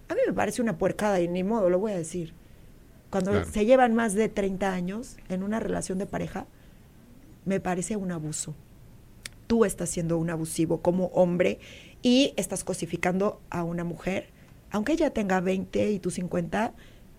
a 0.08 0.16
mí 0.16 0.22
me 0.26 0.34
parece 0.34 0.62
una 0.62 0.78
puercada 0.78 1.20
y 1.22 1.28
ni 1.28 1.44
modo, 1.44 1.70
lo 1.70 1.80
voy 1.80 1.92
a 1.92 1.98
decir. 1.98 2.34
Cuando 3.10 3.32
claro. 3.32 3.46
se 3.46 3.66
llevan 3.66 3.94
más 3.94 4.14
de 4.14 4.30
30 4.30 4.74
años 4.74 5.18
en 5.30 5.44
una 5.44 5.60
relación 5.60 5.98
de 5.98 6.06
pareja, 6.06 6.48
me 7.46 7.60
parece 7.60 7.96
un 7.96 8.12
abuso. 8.12 8.56
Tú 9.48 9.64
estás 9.64 9.90
siendo 9.90 10.18
un 10.18 10.30
abusivo 10.30 10.82
como 10.82 11.08
hombre 11.08 11.60
y 12.02 12.34
estás 12.36 12.64
cosificando 12.64 13.42
a 13.50 13.64
una 13.64 13.84
mujer, 13.84 14.30
aunque 14.72 14.94
ella 14.94 15.12
tenga 15.12 15.40
20 15.40 15.92
y 15.92 16.00
tú 16.00 16.12
50, 16.12 16.74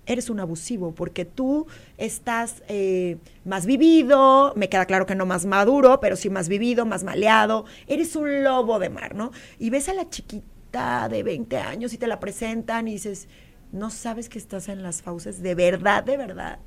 eres 0.07 0.31
un 0.31 0.40
abusivo 0.40 0.92
porque 0.95 1.25
tú 1.25 1.66
estás 1.99 2.62
eh, 2.69 3.19
más 3.45 3.66
vivido, 3.66 4.53
me 4.57 4.69
queda 4.69 4.87
claro 4.87 5.07
que 5.07 5.14
no 5.14 5.27
más 5.27 5.45
maduro, 5.45 6.01
pero 6.01 6.16
sí 6.16 6.31
más 6.31 6.49
vivido, 6.49 6.87
más 6.87 7.05
maleado, 7.05 7.64
eres 7.87 8.16
un 8.16 8.45
lobo 8.45 8.79
de 8.79 8.88
mar, 8.88 9.14
¿no? 9.14 9.33
Y 9.59 9.71
ves 9.71 9.88
a 9.88 9.95
la 9.95 10.09
chiquita 10.09 11.09
de 11.09 11.23
20 11.23 11.59
años 11.59 11.92
y 11.92 11.99
te 11.99 12.07
la 12.07 12.21
presentan 12.21 12.88
y 12.88 12.92
dices, 12.92 13.29
no 13.73 13.90
sabes 13.90 14.29
que 14.29 14.38
estás 14.38 14.69
en 14.69 14.83
las 14.83 15.03
fauces 15.03 15.42
de 15.42 15.55
verdad, 15.55 16.05
de 16.05 16.16
verdad, 16.16 16.59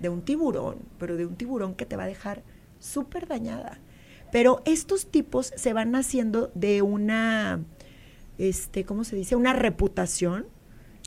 de 0.00 0.08
un 0.08 0.22
tiburón, 0.22 0.78
pero 0.98 1.16
de 1.16 1.26
un 1.26 1.36
tiburón 1.36 1.74
que 1.74 1.86
te 1.86 1.96
va 1.96 2.04
a 2.04 2.08
dejar 2.08 2.42
súper 2.78 3.28
dañada. 3.28 3.78
Pero 4.32 4.62
estos 4.64 5.10
tipos 5.10 5.52
se 5.56 5.72
van 5.72 5.94
haciendo 5.94 6.50
de 6.54 6.82
una, 6.82 7.60
este, 8.38 8.84
¿cómo 8.84 9.04
se 9.04 9.16
dice? 9.16 9.36
Una 9.36 9.52
reputación 9.52 10.46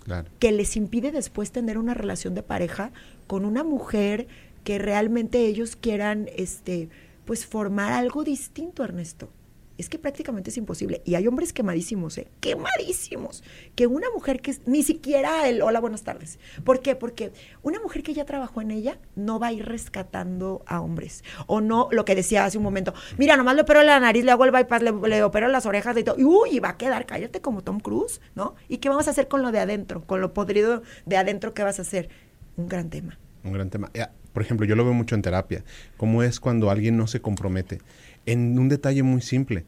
Claro. 0.03 0.29
que 0.39 0.51
les 0.51 0.75
impide 0.75 1.11
después 1.11 1.51
tener 1.51 1.77
una 1.77 1.93
relación 1.93 2.35
de 2.35 2.43
pareja 2.43 2.91
con 3.25 3.45
una 3.45 3.63
mujer 3.63 4.27
que 4.63 4.77
realmente 4.77 5.45
ellos 5.45 5.75
quieran 5.75 6.29
este 6.35 6.89
pues 7.25 7.45
formar 7.45 7.93
algo 7.93 8.23
distinto, 8.23 8.83
Ernesto. 8.83 9.29
Es 9.77 9.89
que 9.89 9.99
prácticamente 9.99 10.49
es 10.49 10.57
imposible. 10.57 11.01
Y 11.05 11.15
hay 11.15 11.27
hombres 11.27 11.53
quemadísimos, 11.53 12.17
¿eh? 12.17 12.27
Quemadísimos. 12.39 13.43
Que 13.75 13.87
una 13.87 14.07
mujer 14.11 14.41
que 14.41 14.55
ni 14.65 14.83
siquiera 14.83 15.47
el 15.47 15.61
hola, 15.61 15.79
buenas 15.79 16.03
tardes. 16.03 16.39
¿Por 16.63 16.81
qué? 16.81 16.95
Porque 16.95 17.31
una 17.61 17.79
mujer 17.79 18.03
que 18.03 18.13
ya 18.13 18.25
trabajó 18.25 18.61
en 18.61 18.71
ella 18.71 18.99
no 19.15 19.39
va 19.39 19.47
a 19.47 19.53
ir 19.53 19.65
rescatando 19.65 20.63
a 20.65 20.81
hombres. 20.81 21.23
O 21.47 21.61
no, 21.61 21.87
lo 21.91 22.05
que 22.05 22.15
decía 22.15 22.45
hace 22.45 22.57
un 22.57 22.63
momento, 22.63 22.93
mira, 23.17 23.35
nomás 23.37 23.55
le 23.55 23.61
opero 23.63 23.83
la 23.83 23.99
nariz, 23.99 24.23
le 24.23 24.31
hago 24.31 24.45
el 24.45 24.51
bypass, 24.51 24.83
le, 24.83 24.91
le 24.91 25.23
opero 25.23 25.47
las 25.47 25.65
orejas 25.65 25.97
y 25.97 26.03
todo. 26.03 26.19
Y 26.19 26.23
uy, 26.23 26.59
va 26.59 26.69
a 26.69 26.77
quedar, 26.77 27.05
cállate 27.05 27.41
como 27.41 27.63
Tom 27.63 27.79
Cruise, 27.79 28.21
¿no? 28.35 28.55
¿Y 28.67 28.77
qué 28.77 28.89
vamos 28.89 29.07
a 29.07 29.11
hacer 29.11 29.27
con 29.27 29.41
lo 29.41 29.51
de 29.51 29.59
adentro? 29.59 30.03
Con 30.05 30.21
lo 30.21 30.33
podrido 30.33 30.83
de 31.05 31.17
adentro, 31.17 31.53
¿qué 31.53 31.63
vas 31.63 31.79
a 31.79 31.81
hacer? 31.81 32.09
Un 32.57 32.67
gran 32.67 32.89
tema. 32.89 33.17
Un 33.43 33.53
gran 33.53 33.69
tema. 33.69 33.91
Por 34.33 34.41
ejemplo, 34.41 34.65
yo 34.65 34.75
lo 34.75 34.83
veo 34.83 34.93
mucho 34.93 35.15
en 35.15 35.21
terapia. 35.21 35.63
¿Cómo 35.97 36.23
es 36.23 36.39
cuando 36.39 36.71
alguien 36.71 36.97
no 36.97 37.07
se 37.07 37.21
compromete? 37.21 37.79
En 38.25 38.57
un 38.57 38.69
detalle 38.69 39.03
muy 39.03 39.21
simple. 39.21 39.65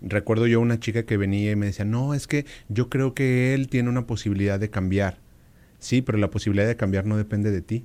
Recuerdo 0.00 0.46
yo 0.46 0.60
una 0.60 0.78
chica 0.78 1.04
que 1.04 1.16
venía 1.16 1.50
y 1.50 1.56
me 1.56 1.66
decía, 1.66 1.84
no, 1.84 2.14
es 2.14 2.28
que 2.28 2.46
yo 2.68 2.88
creo 2.88 3.14
que 3.14 3.54
él 3.54 3.68
tiene 3.68 3.88
una 3.88 4.06
posibilidad 4.06 4.60
de 4.60 4.70
cambiar. 4.70 5.18
Sí, 5.80 6.02
pero 6.02 6.18
la 6.18 6.30
posibilidad 6.30 6.68
de 6.68 6.76
cambiar 6.76 7.06
no 7.06 7.16
depende 7.16 7.50
de 7.50 7.62
ti. 7.62 7.84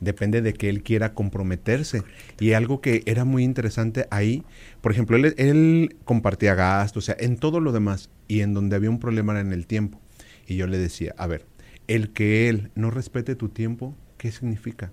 Depende 0.00 0.40
de 0.42 0.54
que 0.54 0.68
él 0.70 0.82
quiera 0.82 1.12
comprometerse. 1.12 2.02
Y 2.40 2.52
algo 2.52 2.80
que 2.80 3.02
era 3.06 3.24
muy 3.24 3.44
interesante 3.44 4.06
ahí, 4.10 4.42
por 4.80 4.92
ejemplo, 4.92 5.16
él, 5.16 5.34
él 5.36 5.96
compartía 6.04 6.54
gastos, 6.54 7.04
o 7.04 7.06
sea, 7.06 7.16
en 7.18 7.36
todo 7.36 7.60
lo 7.60 7.72
demás. 7.72 8.10
Y 8.26 8.40
en 8.40 8.54
donde 8.54 8.76
había 8.76 8.90
un 8.90 8.98
problema 8.98 9.32
era 9.34 9.40
en 9.40 9.52
el 9.52 9.66
tiempo. 9.66 10.00
Y 10.46 10.56
yo 10.56 10.66
le 10.66 10.78
decía, 10.78 11.14
a 11.18 11.26
ver, 11.26 11.44
el 11.86 12.10
que 12.10 12.48
él 12.48 12.70
no 12.74 12.90
respete 12.90 13.34
tu 13.34 13.50
tiempo, 13.50 13.94
¿qué 14.16 14.32
significa? 14.32 14.92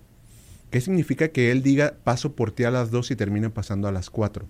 ¿Qué 0.71 0.79
significa 0.79 1.27
que 1.27 1.51
él 1.51 1.63
diga 1.63 1.95
paso 2.05 2.33
por 2.33 2.53
ti 2.53 2.63
a 2.63 2.71
las 2.71 2.91
dos 2.91 3.11
y 3.11 3.17
termine 3.17 3.49
pasando 3.49 3.89
a 3.89 3.91
las 3.91 4.09
cuatro? 4.09 4.47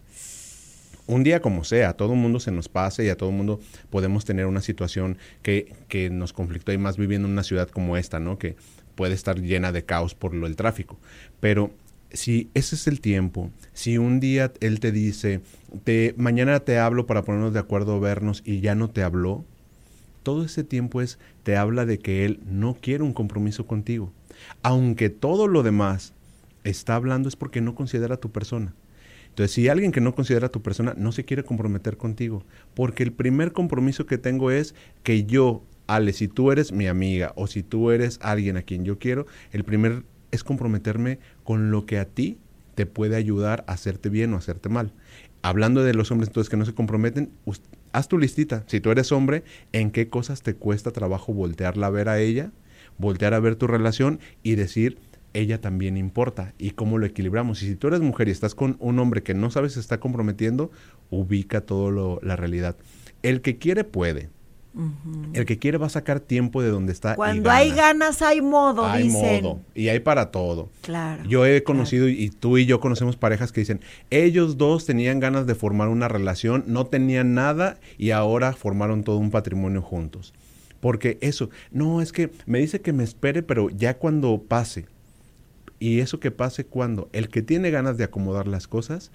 Un 1.07 1.23
día 1.23 1.41
como 1.41 1.63
sea, 1.63 1.89
a 1.89 1.93
todo 1.93 2.13
mundo 2.13 2.39
se 2.39 2.51
nos 2.51 2.69
pase 2.69 3.03
y 3.03 3.09
a 3.09 3.17
todo 3.17 3.31
mundo 3.31 3.59
podemos 3.89 4.23
tener 4.23 4.45
una 4.45 4.61
situación 4.61 5.17
que, 5.41 5.73
que 5.87 6.11
nos 6.11 6.31
conflictó 6.31 6.71
y 6.71 6.77
más 6.77 6.95
viviendo 6.95 7.27
en 7.27 7.33
una 7.33 7.43
ciudad 7.43 7.69
como 7.69 7.97
esta, 7.97 8.19
¿no? 8.19 8.37
Que 8.37 8.55
puede 8.93 9.15
estar 9.15 9.41
llena 9.41 9.71
de 9.71 9.83
caos 9.83 10.13
por 10.13 10.35
lo 10.35 10.45
del 10.45 10.55
tráfico. 10.55 10.99
Pero 11.39 11.71
si 12.11 12.51
ese 12.53 12.75
es 12.75 12.85
el 12.85 13.01
tiempo, 13.01 13.49
si 13.73 13.97
un 13.97 14.19
día 14.19 14.53
él 14.59 14.79
te 14.79 14.91
dice, 14.91 15.41
te, 15.83 16.13
mañana 16.17 16.59
te 16.59 16.77
hablo 16.77 17.07
para 17.07 17.23
ponernos 17.23 17.51
de 17.51 17.59
acuerdo, 17.59 17.99
vernos 17.99 18.43
y 18.45 18.59
ya 18.59 18.75
no 18.75 18.91
te 18.91 19.01
habló, 19.01 19.43
todo 20.21 20.45
ese 20.45 20.63
tiempo 20.63 21.01
es, 21.01 21.17
te 21.41 21.57
habla 21.57 21.87
de 21.87 21.97
que 21.97 22.25
él 22.25 22.41
no 22.45 22.77
quiere 22.79 23.03
un 23.03 23.13
compromiso 23.13 23.65
contigo 23.65 24.13
aunque 24.63 25.09
todo 25.09 25.47
lo 25.47 25.63
demás 25.63 26.13
está 26.63 26.95
hablando 26.95 27.29
es 27.29 27.35
porque 27.35 27.61
no 27.61 27.75
considera 27.75 28.15
a 28.15 28.19
tu 28.19 28.31
persona. 28.31 28.73
Entonces, 29.29 29.53
si 29.53 29.69
alguien 29.69 29.91
que 29.91 30.01
no 30.01 30.13
considera 30.13 30.47
a 30.47 30.51
tu 30.51 30.61
persona 30.61 30.93
no 30.97 31.11
se 31.11 31.23
quiere 31.23 31.43
comprometer 31.43 31.97
contigo, 31.97 32.43
porque 32.73 33.03
el 33.03 33.13
primer 33.13 33.53
compromiso 33.53 34.05
que 34.05 34.17
tengo 34.17 34.51
es 34.51 34.75
que 35.03 35.23
yo, 35.23 35.63
Ale, 35.87 36.11
si 36.13 36.27
tú 36.27 36.51
eres 36.51 36.73
mi 36.73 36.87
amiga 36.87 37.31
o 37.35 37.47
si 37.47 37.63
tú 37.63 37.91
eres 37.91 38.19
alguien 38.21 38.57
a 38.57 38.63
quien 38.63 38.83
yo 38.83 38.99
quiero, 38.99 39.25
el 39.51 39.63
primer 39.63 40.03
es 40.31 40.43
comprometerme 40.43 41.19
con 41.43 41.71
lo 41.71 41.85
que 41.85 41.97
a 41.97 42.05
ti 42.05 42.39
te 42.75 42.85
puede 42.85 43.15
ayudar 43.15 43.63
a 43.67 43.73
hacerte 43.73 44.09
bien 44.09 44.33
o 44.33 44.37
hacerte 44.37 44.69
mal. 44.69 44.93
Hablando 45.43 45.83
de 45.83 45.93
los 45.93 46.11
hombres 46.11 46.29
entonces 46.29 46.49
que 46.49 46.57
no 46.57 46.65
se 46.65 46.73
comprometen, 46.73 47.31
haz 47.93 48.07
tu 48.07 48.17
listita. 48.17 48.63
Si 48.67 48.79
tú 48.79 48.91
eres 48.91 49.11
hombre, 49.11 49.43
¿en 49.71 49.91
qué 49.91 50.09
cosas 50.09 50.43
te 50.43 50.55
cuesta 50.55 50.91
trabajo 50.91 51.33
voltearla 51.33 51.87
a 51.87 51.89
ver 51.89 52.09
a 52.09 52.19
ella 52.19 52.51
voltear 53.01 53.33
a 53.33 53.39
ver 53.39 53.55
tu 53.55 53.67
relación 53.67 54.19
y 54.43 54.55
decir, 54.55 54.97
ella 55.33 55.59
también 55.59 55.97
importa 55.97 56.53
y 56.57 56.71
cómo 56.71 56.97
lo 56.97 57.05
equilibramos. 57.05 57.61
Y 57.63 57.67
si 57.67 57.75
tú 57.75 57.87
eres 57.87 58.01
mujer 58.01 58.27
y 58.27 58.31
estás 58.31 58.55
con 58.55 58.77
un 58.79 58.99
hombre 58.99 59.23
que 59.23 59.33
no 59.33 59.51
sabes 59.51 59.73
se 59.73 59.79
está 59.79 59.99
comprometiendo, 59.99 60.71
ubica 61.09 61.61
todo 61.61 62.19
la 62.21 62.35
realidad. 62.35 62.75
El 63.23 63.41
que 63.41 63.57
quiere 63.57 63.83
puede. 63.83 64.29
El 65.33 65.45
que 65.45 65.57
quiere 65.57 65.77
va 65.77 65.87
a 65.87 65.89
sacar 65.89 66.21
tiempo 66.21 66.61
de 66.61 66.69
donde 66.69 66.93
está. 66.93 67.15
Cuando 67.15 67.51
hay 67.51 67.71
ganas 67.71 68.21
hay 68.21 68.41
modo, 68.41 68.85
hay 68.85 69.09
modo 69.09 69.59
y 69.75 69.89
hay 69.89 69.99
para 69.99 70.31
todo. 70.31 70.69
Claro. 70.81 71.23
Yo 71.25 71.45
he 71.45 71.61
conocido 71.63 72.07
y 72.07 72.29
tú 72.29 72.57
y 72.57 72.65
yo 72.65 72.79
conocemos 72.79 73.17
parejas 73.17 73.51
que 73.51 73.61
dicen, 73.61 73.81
ellos 74.11 74.57
dos 74.57 74.85
tenían 74.85 75.19
ganas 75.19 75.45
de 75.45 75.55
formar 75.55 75.89
una 75.89 76.07
relación, 76.07 76.63
no 76.67 76.85
tenían 76.85 77.33
nada 77.33 77.79
y 77.97 78.11
ahora 78.11 78.53
formaron 78.53 79.03
todo 79.03 79.17
un 79.17 79.29
patrimonio 79.29 79.81
juntos. 79.81 80.33
Porque 80.81 81.17
eso, 81.21 81.49
no, 81.71 82.01
es 82.01 82.11
que 82.11 82.31
me 82.45 82.59
dice 82.59 82.81
que 82.81 82.91
me 82.91 83.03
espere, 83.03 83.43
pero 83.43 83.69
ya 83.69 83.97
cuando 83.97 84.43
pase. 84.45 84.85
Y 85.79 85.99
eso 85.99 86.19
que 86.19 86.31
pase 86.31 86.65
cuando 86.65 87.09
el 87.13 87.29
que 87.29 87.41
tiene 87.41 87.71
ganas 87.71 87.97
de 87.97 88.03
acomodar 88.03 88.47
las 88.47 88.67
cosas, 88.67 89.11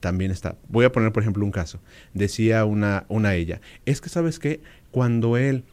también 0.00 0.30
está. 0.30 0.56
Voy 0.68 0.84
a 0.84 0.92
poner, 0.92 1.12
por 1.12 1.22
ejemplo, 1.22 1.44
un 1.44 1.50
caso. 1.50 1.80
Decía 2.14 2.64
una, 2.64 3.06
una 3.08 3.34
ella, 3.34 3.60
es 3.84 4.00
que 4.00 4.08
sabes 4.08 4.38
que 4.38 4.60
cuando 4.92 5.36
él 5.36 5.64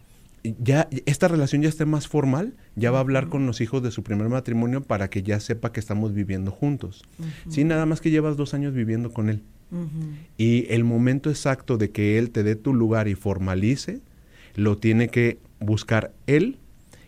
ya 0.60 0.89
esta 1.06 1.27
relación 1.27 1.62
ya 1.62 1.69
esté 1.69 1.86
más 1.86 2.08
formal, 2.08 2.53
ya 2.75 2.91
va 2.91 2.97
a 2.97 3.01
hablar 3.01 3.29
con 3.29 3.45
los 3.45 3.62
hijos 3.62 3.82
de 3.82 3.91
su 3.91 4.03
primer 4.03 4.27
matrimonio 4.29 4.84
para 4.84 5.10
que 5.10 5.23
ya 5.23 5.39
sepa 5.39 5.71
que 5.71 5.79
estamos 5.79 6.13
viviendo 6.13 6.51
juntos. 6.51 7.03
Sí, 7.49 7.63
nada 7.63 7.86
más 7.86 8.01
que 8.01 8.12
llevas 8.12 8.36
dos 8.36 8.53
años 8.53 8.73
viviendo 8.73 9.12
con 9.12 9.29
él. 9.29 9.43
Y 10.38 10.67
el 10.69 10.84
momento 10.84 11.29
exacto 11.29 11.77
de 11.77 11.89
que 11.89 12.19
él 12.19 12.29
te 12.29 12.43
dé 12.43 12.56
tu 12.56 12.73
lugar 12.73 13.08
y 13.08 13.15
formalice, 13.15 14.01
lo 14.55 14.77
tiene 14.77 15.09
que 15.09 15.39
buscar 15.59 16.13
él 16.27 16.59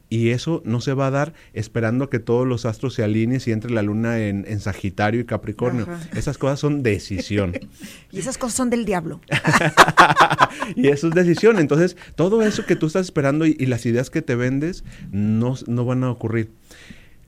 y 0.09 0.29
eso 0.29 0.61
no 0.65 0.81
se 0.81 0.93
va 0.93 1.07
a 1.07 1.11
dar 1.11 1.33
esperando 1.53 2.09
que 2.09 2.19
todos 2.19 2.45
los 2.45 2.65
astros 2.65 2.93
se 2.93 3.03
alineen 3.03 3.41
y 3.45 3.51
entre 3.51 3.71
la 3.71 3.81
luna 3.81 4.19
en, 4.19 4.59
Sagitario 4.59 5.21
y 5.21 5.25
Capricornio. 5.25 5.87
Esas 6.15 6.37
cosas 6.37 6.59
son 6.59 6.83
decisión. 6.83 7.53
y 8.11 8.19
esas 8.19 8.37
cosas 8.37 8.55
son 8.55 8.69
del 8.69 8.85
diablo. 8.85 9.19
y 10.75 10.87
eso 10.87 11.07
es 11.07 11.15
decisión. 11.15 11.59
Entonces, 11.59 11.97
todo 12.15 12.43
eso 12.43 12.65
que 12.65 12.75
tú 12.75 12.85
estás 12.85 13.05
esperando 13.05 13.45
y, 13.45 13.55
las 13.65 13.85
ideas 13.85 14.09
que 14.09 14.21
te 14.21 14.35
vendes 14.35 14.83
no, 15.11 15.55
no 15.67 15.85
van 15.85 16.03
a 16.03 16.11
ocurrir. 16.11 16.51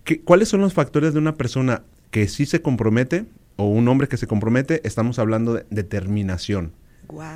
¿Qué, 0.03 0.21
¿Cuáles 0.21 0.49
son 0.49 0.61
los 0.61 0.73
factores 0.73 1.13
de 1.13 1.19
una 1.19 1.35
persona 1.35 1.83
que 2.11 2.27
sí 2.27 2.45
se 2.45 2.61
compromete 2.61 3.25
o 3.55 3.65
un 3.65 3.87
hombre 3.87 4.07
que 4.07 4.17
se 4.17 4.27
compromete? 4.27 4.81
Estamos 4.85 5.17
hablando 5.17 5.55
de 5.55 5.65
determinación. 5.71 6.73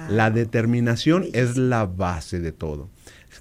La 0.10 0.32
determinación 0.32 1.26
es 1.34 1.58
la 1.58 1.86
base 1.86 2.40
de 2.40 2.52
todo. 2.52 2.90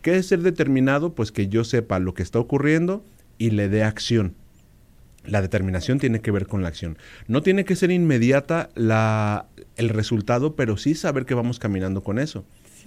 ¿Qué 0.03 0.17
es 0.17 0.27
ser 0.27 0.41
determinado? 0.43 1.15
Pues 1.15 1.33
que 1.33 1.49
yo 1.49 1.65
sepa 1.65 1.99
lo 1.99 2.15
que 2.15 2.23
está 2.23 2.39
ocurriendo 2.39 3.05
y 3.39 3.51
le 3.51 3.69
dé 3.69 3.83
acción. 3.83 4.35
La 5.25 5.43
determinación 5.43 5.99
tiene 5.99 6.21
que 6.21 6.31
ver 6.31 6.47
con 6.47 6.63
la 6.63 6.69
acción. 6.69 6.97
No 7.27 7.43
tiene 7.43 7.65
que 7.65 7.77
ser 7.77 7.91
inmediata 7.91 8.71
la, 8.75 9.47
el 9.77 9.91
resultado, 9.91 10.57
pero 10.57 10.77
sí 10.77 10.95
saber 10.95 11.27
que 11.27 11.35
vamos 11.35 11.59
caminando 11.59 12.03
con 12.03 12.19
eso. 12.19 12.45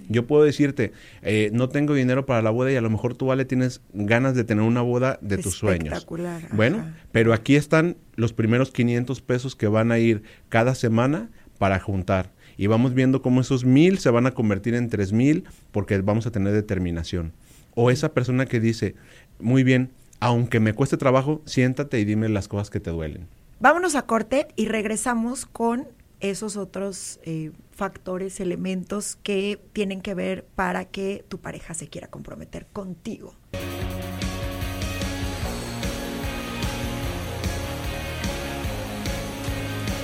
Yo 0.08 0.26
puedo 0.26 0.42
decirte, 0.42 0.92
eh, 1.22 1.50
no 1.52 1.68
tengo 1.68 1.94
dinero 1.94 2.26
para 2.26 2.42
la 2.42 2.50
boda 2.50 2.72
y 2.72 2.76
a 2.76 2.80
lo 2.80 2.90
mejor 2.90 3.14
tú, 3.14 3.26
Vale, 3.26 3.44
tienes 3.44 3.80
ganas 3.92 4.34
de 4.34 4.44
tener 4.44 4.64
una 4.64 4.82
boda 4.82 5.18
de 5.22 5.38
tus 5.38 5.54
sueños. 5.54 6.04
Bueno, 6.52 6.92
pero 7.12 7.32
aquí 7.32 7.54
están 7.54 7.96
los 8.16 8.32
primeros 8.32 8.72
500 8.72 9.20
pesos 9.20 9.54
que 9.54 9.68
van 9.68 9.92
a 9.92 9.98
ir 9.98 10.22
cada 10.48 10.74
semana 10.74 11.30
para 11.58 11.78
juntar 11.78 12.32
y 12.56 12.66
vamos 12.66 12.94
viendo 12.94 13.22
cómo 13.22 13.40
esos 13.40 13.64
mil 13.64 13.98
se 13.98 14.10
van 14.10 14.26
a 14.26 14.32
convertir 14.32 14.74
en 14.74 14.88
tres 14.88 15.12
mil 15.12 15.44
porque 15.72 15.98
vamos 16.00 16.26
a 16.26 16.30
tener 16.30 16.52
determinación. 16.52 17.32
O 17.74 17.90
esa 17.90 18.12
persona 18.12 18.46
que 18.46 18.60
dice, 18.60 18.94
muy 19.40 19.64
bien, 19.64 19.90
aunque 20.20 20.60
me 20.60 20.74
cueste 20.74 20.96
trabajo, 20.96 21.42
siéntate 21.44 21.98
y 22.00 22.04
dime 22.04 22.28
las 22.28 22.48
cosas 22.48 22.70
que 22.70 22.80
te 22.80 22.90
duelen. 22.90 23.26
Vámonos 23.60 23.94
a 23.94 24.02
corte 24.02 24.48
y 24.56 24.66
regresamos 24.66 25.46
con 25.46 25.88
esos 26.20 26.56
otros 26.56 27.20
eh, 27.24 27.50
factores, 27.72 28.40
elementos 28.40 29.16
que 29.22 29.60
tienen 29.72 30.00
que 30.00 30.14
ver 30.14 30.44
para 30.54 30.84
que 30.84 31.24
tu 31.28 31.38
pareja 31.38 31.74
se 31.74 31.88
quiera 31.88 32.08
comprometer 32.08 32.66
contigo. 32.72 33.34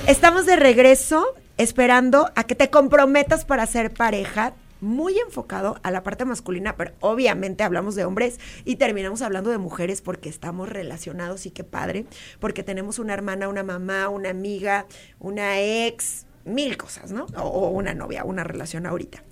Estamos 0.07 0.45
de 0.45 0.55
regreso 0.55 1.25
esperando 1.57 2.31
a 2.35 2.43
que 2.43 2.55
te 2.55 2.69
comprometas 2.69 3.45
para 3.45 3.65
ser 3.65 3.93
pareja, 3.93 4.53
muy 4.81 5.17
enfocado 5.19 5.79
a 5.83 5.91
la 5.91 6.03
parte 6.03 6.25
masculina, 6.25 6.75
pero 6.75 6.91
obviamente 6.99 7.63
hablamos 7.63 7.95
de 7.95 8.03
hombres 8.03 8.39
y 8.65 8.75
terminamos 8.75 9.21
hablando 9.21 9.51
de 9.51 9.59
mujeres 9.59 10.01
porque 10.01 10.27
estamos 10.27 10.67
relacionados 10.67 11.45
y 11.45 11.51
qué 11.51 11.63
padre, 11.63 12.05
porque 12.39 12.63
tenemos 12.63 12.99
una 12.99 13.13
hermana, 13.13 13.47
una 13.47 13.63
mamá, 13.63 14.09
una 14.09 14.31
amiga, 14.31 14.87
una 15.19 15.61
ex, 15.61 16.25
mil 16.43 16.77
cosas, 16.77 17.11
¿no? 17.11 17.27
O, 17.37 17.69
una 17.69 17.93
novia, 17.93 18.23
una 18.23 18.43
relación 18.43 18.87
ahorita. 18.87 19.23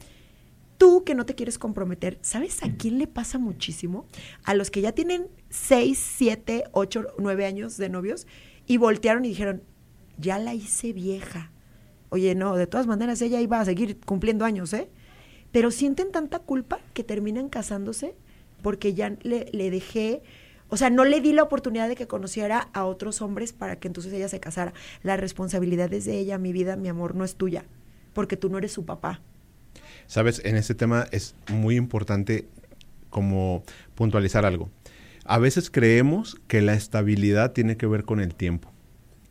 Tú 0.78 1.04
que 1.04 1.16
no 1.16 1.26
te 1.26 1.36
quieres 1.36 1.58
comprometer, 1.58 2.20
¿sabes 2.22 2.64
a 2.64 2.72
quién 2.78 3.00
le 3.00 3.08
pasa 3.08 3.38
muchísimo? 3.38 4.06
A 4.44 4.54
los 4.54 4.72
que 4.72 4.82
ya 4.82 4.94
tienen 4.94 5.28
6, 5.50 6.00
7, 6.18 6.66
8, 6.72 7.08
9 7.18 7.46
años 7.46 7.76
de 7.76 7.90
novios 7.90 8.28
y 8.66 8.78
voltearon 8.78 9.26
y 9.26 9.30
dijeron, 9.30 9.64
ya 10.18 10.38
la 10.38 10.54
hice 10.54 10.94
vieja 10.94 11.52
Oye, 12.10 12.36
no, 12.36 12.56
de 12.56 12.68
todas 12.68 12.88
maneras 12.88 13.22
ella 13.22 13.40
iba 13.42 13.60
a 13.60 13.66
seguir 13.66 14.00
cumpliendo 14.00 14.46
años, 14.46 14.74
¿eh? 14.74 14.90
Pero 15.52 15.72
sienten 15.72 16.12
tanta 16.12 16.40
culpa 16.40 16.80
que 16.94 17.04
terminan 17.04 17.50
casándose 17.50 18.16
porque 18.62 18.94
ya 18.94 19.16
le, 19.22 19.46
dejé, 19.72 20.22
o 20.68 20.78
sea, 20.78 20.90
no 20.90 21.06
le 21.06 21.22
di 21.22 21.34
la 21.34 21.44
oportunidad 21.44 21.88
de 21.88 21.96
que 21.96 22.08
conociera 22.08 22.70
a 22.74 22.86
otros 22.86 23.22
hombres 23.22 23.54
para 23.54 23.78
que 23.78 23.88
entonces 23.88 24.12
ella 24.14 24.28
se 24.28 24.40
casara. 24.40 24.74
La 25.02 25.18
responsabilidad 25.18 25.92
es 25.94 26.06
de 26.06 26.20
ella, 26.20 26.38
mi 26.38 26.52
vida, 26.52 26.76
mi 26.76 26.90
amor, 26.90 27.16
no 27.16 27.24
es 27.24 27.36
tuya 27.36 27.66
porque 28.14 28.38
tú 28.38 28.50
no 28.50 28.58
eres 28.58 28.72
su 28.72 28.86
papá. 28.86 29.22
Sabes, 30.08 30.42
en 30.44 30.56
este 30.56 30.76
tema 30.76 31.06
es 31.12 31.36
muy 31.50 31.76
importante 31.76 32.48
como 33.10 33.64
puntualizar 33.96 34.46
algo. 34.46 34.70
A 35.26 35.38
veces 35.38 35.70
creemos 35.70 36.38
que 36.48 36.62
la 36.62 36.74
estabilidad 36.74 37.54
tiene 37.54 37.78
que 37.78 37.88
ver 37.88 38.04
con 38.04 38.20
el 38.20 38.34
tiempo. 38.36 38.69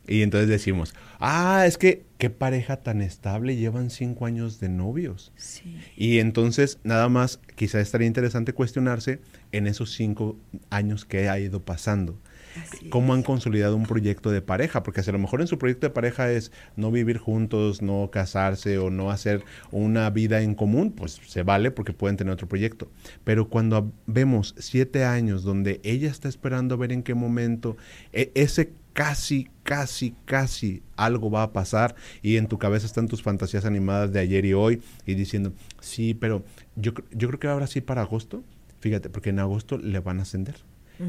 Y 0.08 0.22
entonces 0.22 0.48
decimos, 0.48 0.94
ah, 1.20 1.64
es 1.66 1.76
que 1.76 2.04
qué 2.16 2.30
pareja 2.30 2.78
tan 2.78 3.02
estable, 3.02 3.56
llevan 3.56 3.90
cinco 3.90 4.26
años 4.26 4.58
de 4.58 4.68
novios. 4.68 5.32
Sí. 5.36 5.76
Y 5.96 6.18
entonces 6.18 6.78
nada 6.82 7.08
más 7.08 7.40
quizá 7.54 7.80
estaría 7.80 8.06
interesante 8.06 8.54
cuestionarse 8.54 9.20
en 9.52 9.66
esos 9.66 9.92
cinco 9.92 10.36
años 10.70 11.04
que 11.04 11.28
ha 11.28 11.38
ido 11.38 11.62
pasando. 11.62 12.18
Así 12.56 12.88
¿Cómo 12.88 13.12
han 13.14 13.22
consolidado 13.22 13.76
un 13.76 13.84
proyecto 13.84 14.30
de 14.30 14.40
pareja? 14.42 14.82
Porque 14.82 15.02
si 15.02 15.10
a 15.10 15.12
lo 15.12 15.18
mejor 15.18 15.40
en 15.40 15.46
su 15.46 15.58
proyecto 15.58 15.86
de 15.86 15.92
pareja 15.92 16.30
es 16.32 16.50
no 16.76 16.90
vivir 16.90 17.18
juntos, 17.18 17.82
no 17.82 18.10
casarse 18.10 18.78
o 18.78 18.90
no 18.90 19.10
hacer 19.10 19.44
una 19.70 20.08
vida 20.10 20.40
en 20.40 20.54
común, 20.54 20.92
pues 20.92 21.20
se 21.26 21.42
vale 21.42 21.70
porque 21.70 21.92
pueden 21.92 22.16
tener 22.16 22.32
otro 22.32 22.48
proyecto. 22.48 22.90
Pero 23.24 23.48
cuando 23.48 23.92
vemos 24.06 24.54
siete 24.58 25.04
años 25.04 25.42
donde 25.42 25.80
ella 25.84 26.10
está 26.10 26.28
esperando 26.28 26.74
a 26.74 26.78
ver 26.78 26.90
en 26.90 27.02
qué 27.02 27.14
momento 27.14 27.76
e- 28.12 28.32
ese 28.34 28.72
casi, 28.98 29.48
casi, 29.62 30.12
casi 30.24 30.82
algo 30.96 31.30
va 31.30 31.44
a 31.44 31.52
pasar 31.52 31.94
y 32.20 32.36
en 32.36 32.48
tu 32.48 32.58
cabeza 32.58 32.84
están 32.84 33.06
tus 33.06 33.22
fantasías 33.22 33.64
animadas 33.64 34.12
de 34.12 34.18
ayer 34.18 34.44
y 34.44 34.54
hoy 34.54 34.82
y 35.06 35.14
diciendo, 35.14 35.52
sí, 35.80 36.14
pero 36.14 36.42
yo, 36.74 36.90
yo 37.12 37.28
creo 37.28 37.38
que 37.38 37.46
ahora 37.46 37.68
sí 37.68 37.80
para 37.80 38.02
agosto, 38.02 38.42
fíjate, 38.80 39.08
porque 39.08 39.30
en 39.30 39.38
agosto 39.38 39.78
le 39.78 40.00
van 40.00 40.18
a 40.18 40.22
ascender. 40.22 40.56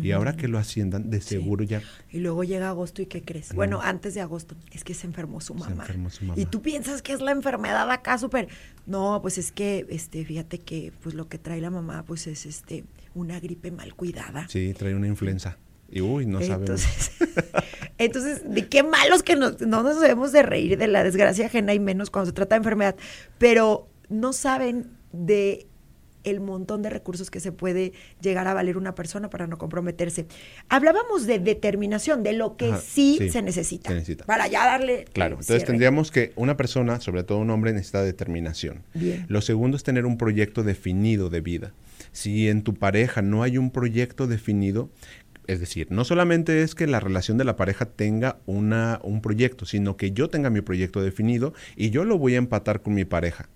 Y 0.04 0.12
ahora 0.12 0.36
que 0.36 0.48
lo 0.48 0.60
asciendan, 0.60 1.10
de 1.10 1.20
Sí. 1.20 1.30
seguro 1.30 1.64
ya 1.64 1.82
Y 2.12 2.20
luego 2.20 2.44
llega 2.44 2.70
agosto 2.70 3.02
y 3.02 3.08
¿qué 3.08 3.24
crees? 3.24 3.56
Bueno, 3.56 3.82
antes 3.82 4.14
de 4.14 4.22
agosto, 4.22 4.56
es 4.72 4.84
que 4.84 4.94
se 4.94 5.08
enfermó 5.08 5.42
su 5.42 5.56
Se 5.56 5.60
mamá. 5.62 5.82
enfermó 5.82 6.12
su 6.12 6.26
mamá. 6.26 6.40
Y 6.40 6.46
tú 6.46 6.62
piensas 6.62 7.02
que 7.02 7.12
es 7.12 7.22
la 7.22 7.32
enfermedad 7.32 7.90
acá 7.90 8.20
súper. 8.20 8.50
No, 8.86 9.20
pues 9.24 9.40
es 9.40 9.52
que, 9.52 9.88
este, 9.90 10.24
fíjate 10.26 10.60
que 10.60 10.94
pues 11.02 11.16
lo 11.16 11.28
que 11.28 11.40
trae 11.40 11.60
la 11.60 11.72
mamá, 11.72 12.04
pues 12.06 12.28
es 12.28 12.46
este, 12.46 12.84
una 13.16 13.40
gripe 13.40 13.72
mal 13.72 13.96
cuidada. 13.96 14.48
Sí, 14.48 14.76
trae 14.78 14.94
una 14.94 15.08
influenza. 15.08 15.58
Y 15.92 16.02
uy, 16.02 16.26
no 16.26 16.40
sabemos. 16.40 16.62
entonces, 16.62 17.12
entonces, 17.98 18.42
de 18.46 18.68
qué 18.68 18.84
malos 18.84 19.24
que 19.24 19.36
nos- 19.36 19.60
no 19.62 19.84
nos 19.84 20.00
debemos 20.00 20.32
de 20.32 20.44
reír 20.44 20.78
de 20.78 20.88
la 20.88 21.04
desgracia 21.04 21.48
ajena 21.48 21.74
y 21.74 21.80
menos 21.80 22.10
cuando 22.10 22.28
se 22.28 22.34
trata 22.34 22.56
de 22.56 22.60
enfermedad. 22.60 22.96
Pero 23.38 23.88
no 24.10 24.34
saben 24.34 24.92
de 25.12 25.66
el 26.26 26.42
montón 26.42 26.82
de 26.82 26.90
recursos 26.90 27.32
que 27.32 27.40
se 27.40 27.54
puede 27.54 27.94
llegar 28.22 28.46
a 28.46 28.54
valer 28.54 28.76
una 28.76 28.94
persona 28.94 29.30
para 29.30 29.48
no 29.48 29.58
comprometerse. 29.58 30.28
Hablábamos 30.68 31.26
de 31.26 31.40
determinación, 31.40 32.24
de 32.24 32.34
lo 32.34 32.58
que 32.58 32.72
Ajá, 32.74 32.82
sí, 32.82 33.16
sí, 33.18 33.30
se, 33.30 33.42
necesita, 33.42 33.90
se 33.90 33.96
necesita. 33.96 34.26
Para 34.26 34.48
ya 34.48 34.66
darle. 34.66 35.06
Claro, 35.14 35.36
entonces 35.36 35.56
cierre. 35.56 35.66
tendríamos 35.68 36.12
que 36.12 36.34
una 36.36 36.58
persona, 36.58 37.00
sobre 37.00 37.24
todo 37.24 37.38
un 37.38 37.50
hombre, 37.50 37.72
necesita 37.72 38.04
determinación. 38.04 38.84
Bien. 38.94 39.26
Lo 39.30 39.42
segundo 39.42 39.78
es 39.78 39.84
tener 39.84 40.06
un 40.06 40.18
proyecto 40.18 40.64
definido 40.64 41.30
de 41.30 41.40
vida. 41.40 41.72
Si 42.12 42.50
en 42.50 42.64
tu 42.64 42.74
pareja 42.74 43.22
no 43.22 43.42
hay 43.42 43.58
un 43.58 43.72
proyecto 43.72 44.28
definido, 44.28 44.90
es 45.50 45.60
decir, 45.60 45.88
no 45.90 46.06
solamente 46.06 46.62
es 46.62 46.76
que 46.76 46.86
la 46.86 47.00
relación 47.00 47.40
de 47.40 47.44
la 47.44 47.56
pareja 47.56 47.86
tenga 47.86 48.38
una, 48.46 49.00
un 49.02 49.20
proyecto, 49.20 49.66
sino 49.66 49.98
que 49.98 50.12
yo 50.12 50.30
tenga 50.30 50.52
mi 50.52 50.62
proyecto 50.62 51.02
definido 51.02 51.56
y 51.76 51.90
yo 51.90 52.06
lo 52.06 52.20
voy 52.20 52.36
a 52.36 52.38
empatar 52.38 52.84
con 52.84 52.94
mi 52.94 53.04
pareja. 53.04 53.50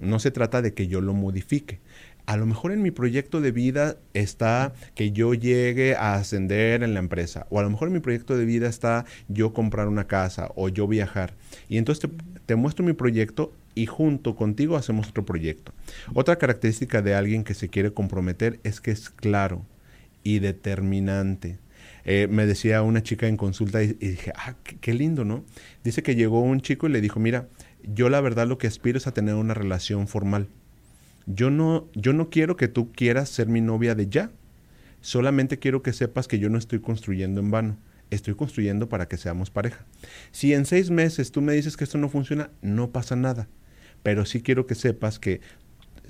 No 0.00 0.18
se 0.18 0.32
trata 0.32 0.60
de 0.60 0.74
que 0.74 0.88
yo 0.88 1.00
lo 1.00 1.14
modifique. 1.14 1.78
A 2.26 2.36
lo 2.36 2.46
mejor 2.46 2.72
en 2.72 2.82
mi 2.82 2.90
proyecto 2.90 3.40
de 3.40 3.52
vida 3.52 3.96
está 4.12 4.72
que 4.96 5.12
yo 5.12 5.32
llegue 5.32 5.94
a 5.94 6.14
ascender 6.14 6.82
en 6.82 6.94
la 6.94 6.98
empresa. 6.98 7.46
O 7.48 7.60
a 7.60 7.62
lo 7.62 7.70
mejor 7.70 7.86
en 7.86 7.94
mi 7.94 8.00
proyecto 8.00 8.36
de 8.36 8.44
vida 8.44 8.68
está 8.68 9.04
yo 9.28 9.52
comprar 9.52 9.86
una 9.86 10.08
casa 10.08 10.50
o 10.56 10.68
yo 10.68 10.88
viajar. 10.88 11.34
Y 11.68 11.78
entonces 11.78 12.10
te, 12.10 12.16
te 12.44 12.56
muestro 12.56 12.84
mi 12.84 12.92
proyecto 12.92 13.52
y 13.76 13.86
junto 13.86 14.34
contigo 14.34 14.74
hacemos 14.76 15.10
otro 15.10 15.24
proyecto. 15.24 15.72
Otra 16.12 16.34
característica 16.38 17.02
de 17.02 17.14
alguien 17.14 17.44
que 17.44 17.54
se 17.54 17.68
quiere 17.68 17.92
comprometer 17.92 18.58
es 18.64 18.80
que 18.80 18.90
es 18.90 19.10
claro 19.10 19.64
y 20.36 20.38
determinante. 20.38 21.58
Eh, 22.04 22.28
me 22.30 22.46
decía 22.46 22.82
una 22.82 23.02
chica 23.02 23.28
en 23.28 23.36
consulta 23.36 23.82
y, 23.82 23.92
dije, 23.92 24.32
ah, 24.34 24.54
qué, 24.62 24.76
qué 24.78 24.94
lindo, 24.94 25.24
¿no? 25.24 25.44
Dice 25.84 26.02
que 26.02 26.14
llegó 26.14 26.40
un 26.40 26.60
chico 26.60 26.88
y 26.88 26.90
le 26.90 27.00
dijo, 27.00 27.20
mira, 27.20 27.48
yo 27.82 28.08
la 28.08 28.20
verdad 28.20 28.46
lo 28.46 28.58
que 28.58 28.66
aspiro 28.66 28.98
es 28.98 29.06
a 29.06 29.12
tener 29.12 29.34
una 29.34 29.54
relación 29.54 30.08
formal. 30.08 30.48
Yo 31.26 31.50
no, 31.50 31.88
yo 31.94 32.12
no 32.12 32.30
quiero 32.30 32.56
que 32.56 32.68
tú 32.68 32.92
quieras 32.92 33.28
ser 33.28 33.48
mi 33.48 33.60
novia 33.60 33.94
de 33.94 34.08
ya. 34.08 34.30
Solamente 35.00 35.58
quiero 35.58 35.82
que 35.82 35.92
sepas 35.92 36.28
que 36.28 36.38
yo 36.38 36.50
no 36.50 36.58
estoy 36.58 36.80
construyendo 36.80 37.40
en 37.40 37.50
vano. 37.50 37.76
Estoy 38.10 38.34
construyendo 38.34 38.88
para 38.88 39.06
que 39.06 39.16
seamos 39.16 39.50
pareja. 39.50 39.86
Si 40.32 40.52
en 40.52 40.66
seis 40.66 40.90
meses 40.90 41.30
tú 41.30 41.42
me 41.42 41.52
dices 41.52 41.76
que 41.76 41.84
esto 41.84 41.98
no 41.98 42.08
funciona, 42.08 42.50
no 42.60 42.90
pasa 42.90 43.14
nada. 43.14 43.48
Pero 44.02 44.24
sí 44.24 44.42
quiero 44.42 44.66
que 44.66 44.74
sepas 44.74 45.18
que 45.18 45.40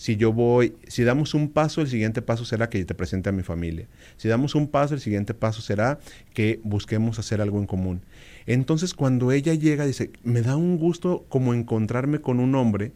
si 0.00 0.16
yo 0.16 0.32
voy, 0.32 0.72
si 0.88 1.04
damos 1.04 1.34
un 1.34 1.50
paso, 1.50 1.82
el 1.82 1.86
siguiente 1.86 2.22
paso 2.22 2.46
será 2.46 2.70
que 2.70 2.82
te 2.86 2.94
presente 2.94 3.28
a 3.28 3.32
mi 3.32 3.42
familia. 3.42 3.86
Si 4.16 4.28
damos 4.28 4.54
un 4.54 4.66
paso, 4.66 4.94
el 4.94 5.00
siguiente 5.00 5.34
paso 5.34 5.60
será 5.60 5.98
que 6.32 6.58
busquemos 6.64 7.18
hacer 7.18 7.42
algo 7.42 7.58
en 7.58 7.66
común. 7.66 8.00
Entonces, 8.46 8.94
cuando 8.94 9.30
ella 9.30 9.52
llega, 9.52 9.84
dice, 9.84 10.10
me 10.24 10.40
da 10.40 10.56
un 10.56 10.78
gusto 10.78 11.26
como 11.28 11.52
encontrarme 11.52 12.22
con 12.22 12.40
un 12.40 12.54
hombre 12.54 12.92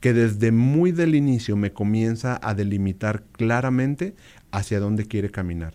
que 0.00 0.12
desde 0.12 0.52
muy 0.52 0.92
del 0.92 1.14
inicio 1.14 1.56
me 1.56 1.72
comienza 1.72 2.38
a 2.42 2.52
delimitar 2.52 3.22
claramente 3.32 4.14
hacia 4.50 4.78
dónde 4.78 5.06
quiere 5.06 5.30
caminar. 5.30 5.72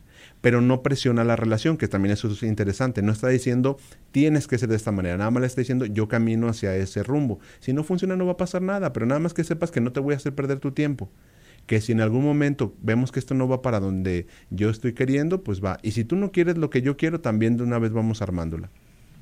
Pero 0.47 0.61
no 0.61 0.81
presiona 0.81 1.25
la 1.25 1.35
relación, 1.35 1.75
que 1.75 1.89
también 1.89 2.13
eso 2.13 2.31
es 2.31 2.41
interesante. 2.41 3.01
No 3.01 3.11
está 3.11 3.27
diciendo, 3.27 3.77
tienes 4.13 4.47
que 4.47 4.57
ser 4.57 4.69
de 4.69 4.77
esta 4.77 4.93
manera. 4.93 5.17
Nada 5.17 5.29
más 5.29 5.41
le 5.41 5.47
está 5.47 5.59
diciendo, 5.59 5.85
yo 5.85 6.07
camino 6.07 6.47
hacia 6.47 6.73
ese 6.73 7.03
rumbo. 7.03 7.41
Si 7.59 7.73
no 7.73 7.83
funciona, 7.83 8.15
no 8.15 8.25
va 8.25 8.31
a 8.31 8.37
pasar 8.37 8.61
nada. 8.61 8.93
Pero 8.93 9.05
nada 9.05 9.19
más 9.19 9.33
que 9.33 9.43
sepas 9.43 9.71
que 9.71 9.81
no 9.81 9.91
te 9.91 9.99
voy 9.99 10.13
a 10.13 10.15
hacer 10.15 10.33
perder 10.33 10.61
tu 10.61 10.71
tiempo. 10.71 11.09
Que 11.65 11.81
si 11.81 11.91
en 11.91 11.99
algún 11.99 12.23
momento 12.23 12.73
vemos 12.81 13.11
que 13.11 13.19
esto 13.19 13.33
no 13.33 13.49
va 13.49 13.61
para 13.61 13.81
donde 13.81 14.27
yo 14.49 14.69
estoy 14.69 14.93
queriendo, 14.93 15.43
pues 15.43 15.61
va. 15.61 15.79
Y 15.81 15.91
si 15.91 16.05
tú 16.05 16.15
no 16.15 16.31
quieres 16.31 16.57
lo 16.57 16.69
que 16.69 16.81
yo 16.81 16.95
quiero, 16.95 17.19
también 17.19 17.57
de 17.57 17.63
una 17.63 17.77
vez 17.77 17.91
vamos 17.91 18.21
armándola. 18.21 18.69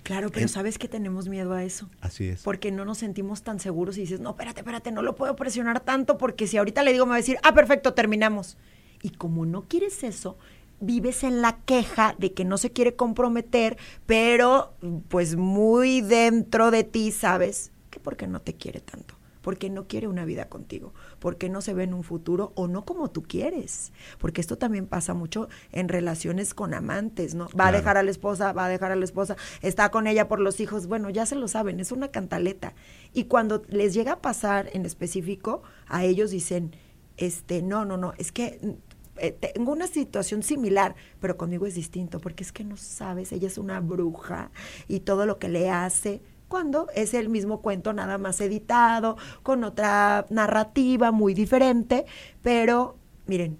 Claro, 0.04 0.30
pero 0.30 0.48
sabes 0.48 0.78
que 0.78 0.88
tenemos 0.88 1.28
miedo 1.28 1.54
a 1.54 1.64
eso. 1.64 1.90
Así 2.02 2.28
es. 2.28 2.44
Porque 2.44 2.72
no 2.72 2.86
nos 2.86 3.00
sentimos 3.00 3.42
tan 3.42 3.60
seguros 3.60 3.98
y 3.98 4.02
dices, 4.02 4.20
no, 4.20 4.30
espérate, 4.30 4.60
espérate, 4.60 4.92
no 4.92 5.02
lo 5.02 5.16
puedo 5.16 5.36
presionar 5.36 5.80
tanto 5.80 6.20
porque 6.20 6.46
si 6.46 6.58
ahorita 6.58 6.84
le 6.84 6.94
digo 6.94 7.08
me 7.08 7.10
va 7.10 7.16
a 7.16 7.18
decir, 7.18 7.40
ah, 7.42 7.56
perfecto, 7.56 7.96
terminamos. 7.96 8.58
Y 9.02 9.10
como 9.10 9.48
no 9.48 9.64
quieres 9.64 10.04
eso, 10.04 10.38
vives 10.86 11.24
en 11.24 11.42
la 11.42 11.58
queja 11.66 12.16
de 12.18 12.34
que 12.34 12.46
no 12.46 12.58
se 12.58 12.72
quiere 12.72 12.96
comprometer, 12.96 13.78
pero 14.06 14.74
pues 15.10 15.36
muy 15.36 16.02
dentro 16.02 16.72
de 16.72 16.84
ti 16.84 17.12
sabes 17.12 17.72
que 17.90 18.00
porque 18.00 18.28
no 18.28 18.42
te 18.42 18.56
quiere 18.56 18.80
tanto, 18.80 19.16
porque 19.42 19.70
no 19.70 19.88
quiere 19.88 20.08
una 20.08 20.26
vida 20.26 20.50
contigo, 20.50 20.94
porque 21.20 21.50
no 21.50 21.62
se 21.62 21.74
ve 21.74 21.84
en 21.84 21.94
un 21.94 22.04
futuro 22.04 22.52
o 22.56 22.68
no 22.68 22.86
como 22.86 23.10
tú 23.10 23.24
quieres. 23.24 23.92
Porque 24.18 24.42
esto 24.42 24.58
también 24.58 24.88
pasa 24.88 25.14
mucho 25.14 25.50
en 25.72 25.90
relaciones 25.90 26.54
con 26.54 26.74
amantes, 26.74 27.36
¿no? 27.36 27.48
Va 27.60 27.68
a 27.68 27.72
dejar 27.72 27.98
a 27.98 28.04
la 28.04 28.12
esposa, 28.12 28.54
va 28.54 28.66
a 28.66 28.70
dejar 28.70 28.92
a 28.92 28.96
la 28.96 29.06
esposa, 29.06 29.36
está 29.62 29.92
con 29.92 30.08
ella 30.08 30.28
por 30.28 30.40
los 30.40 30.60
hijos, 30.60 30.88
bueno, 30.88 31.10
ya 31.10 31.26
se 31.26 31.36
lo 31.36 31.48
saben, 31.48 31.80
es 31.80 31.92
una 31.92 32.10
cantaleta. 32.10 32.74
Y 33.14 33.26
cuando 33.26 33.64
les 33.70 33.94
llega 33.94 34.14
a 34.14 34.22
pasar 34.22 34.70
en 34.74 34.86
específico, 34.86 35.64
a 35.88 36.04
ellos 36.04 36.32
dicen, 36.32 36.76
este, 37.18 37.62
no, 37.62 37.86
no, 37.86 37.98
no, 37.98 38.14
es 38.18 38.32
que 38.32 38.78
eh, 39.18 39.32
tengo 39.32 39.72
una 39.72 39.88
situación 39.88 40.44
similar, 40.44 40.96
pero 41.20 41.38
conmigo 41.38 41.66
es 41.66 41.76
distinto, 41.76 42.20
porque 42.20 42.44
es 42.44 42.52
que 42.52 42.64
no 42.64 42.78
sabes, 42.78 43.32
ella 43.32 43.48
es 43.48 43.58
una 43.58 43.80
bruja 43.80 44.52
y 44.88 45.02
todo 45.02 45.26
lo 45.26 45.40
que 45.40 45.50
le 45.50 45.70
hace, 45.70 46.22
cuando 46.48 46.88
es 46.96 47.14
el 47.14 47.30
mismo 47.30 47.62
cuento 47.62 47.94
nada 47.94 48.18
más 48.18 48.40
editado, 48.42 49.18
con 49.44 49.64
otra 49.64 50.26
narrativa 50.30 51.12
muy 51.12 51.34
diferente, 51.34 52.06
pero 52.42 52.98
miren, 53.26 53.58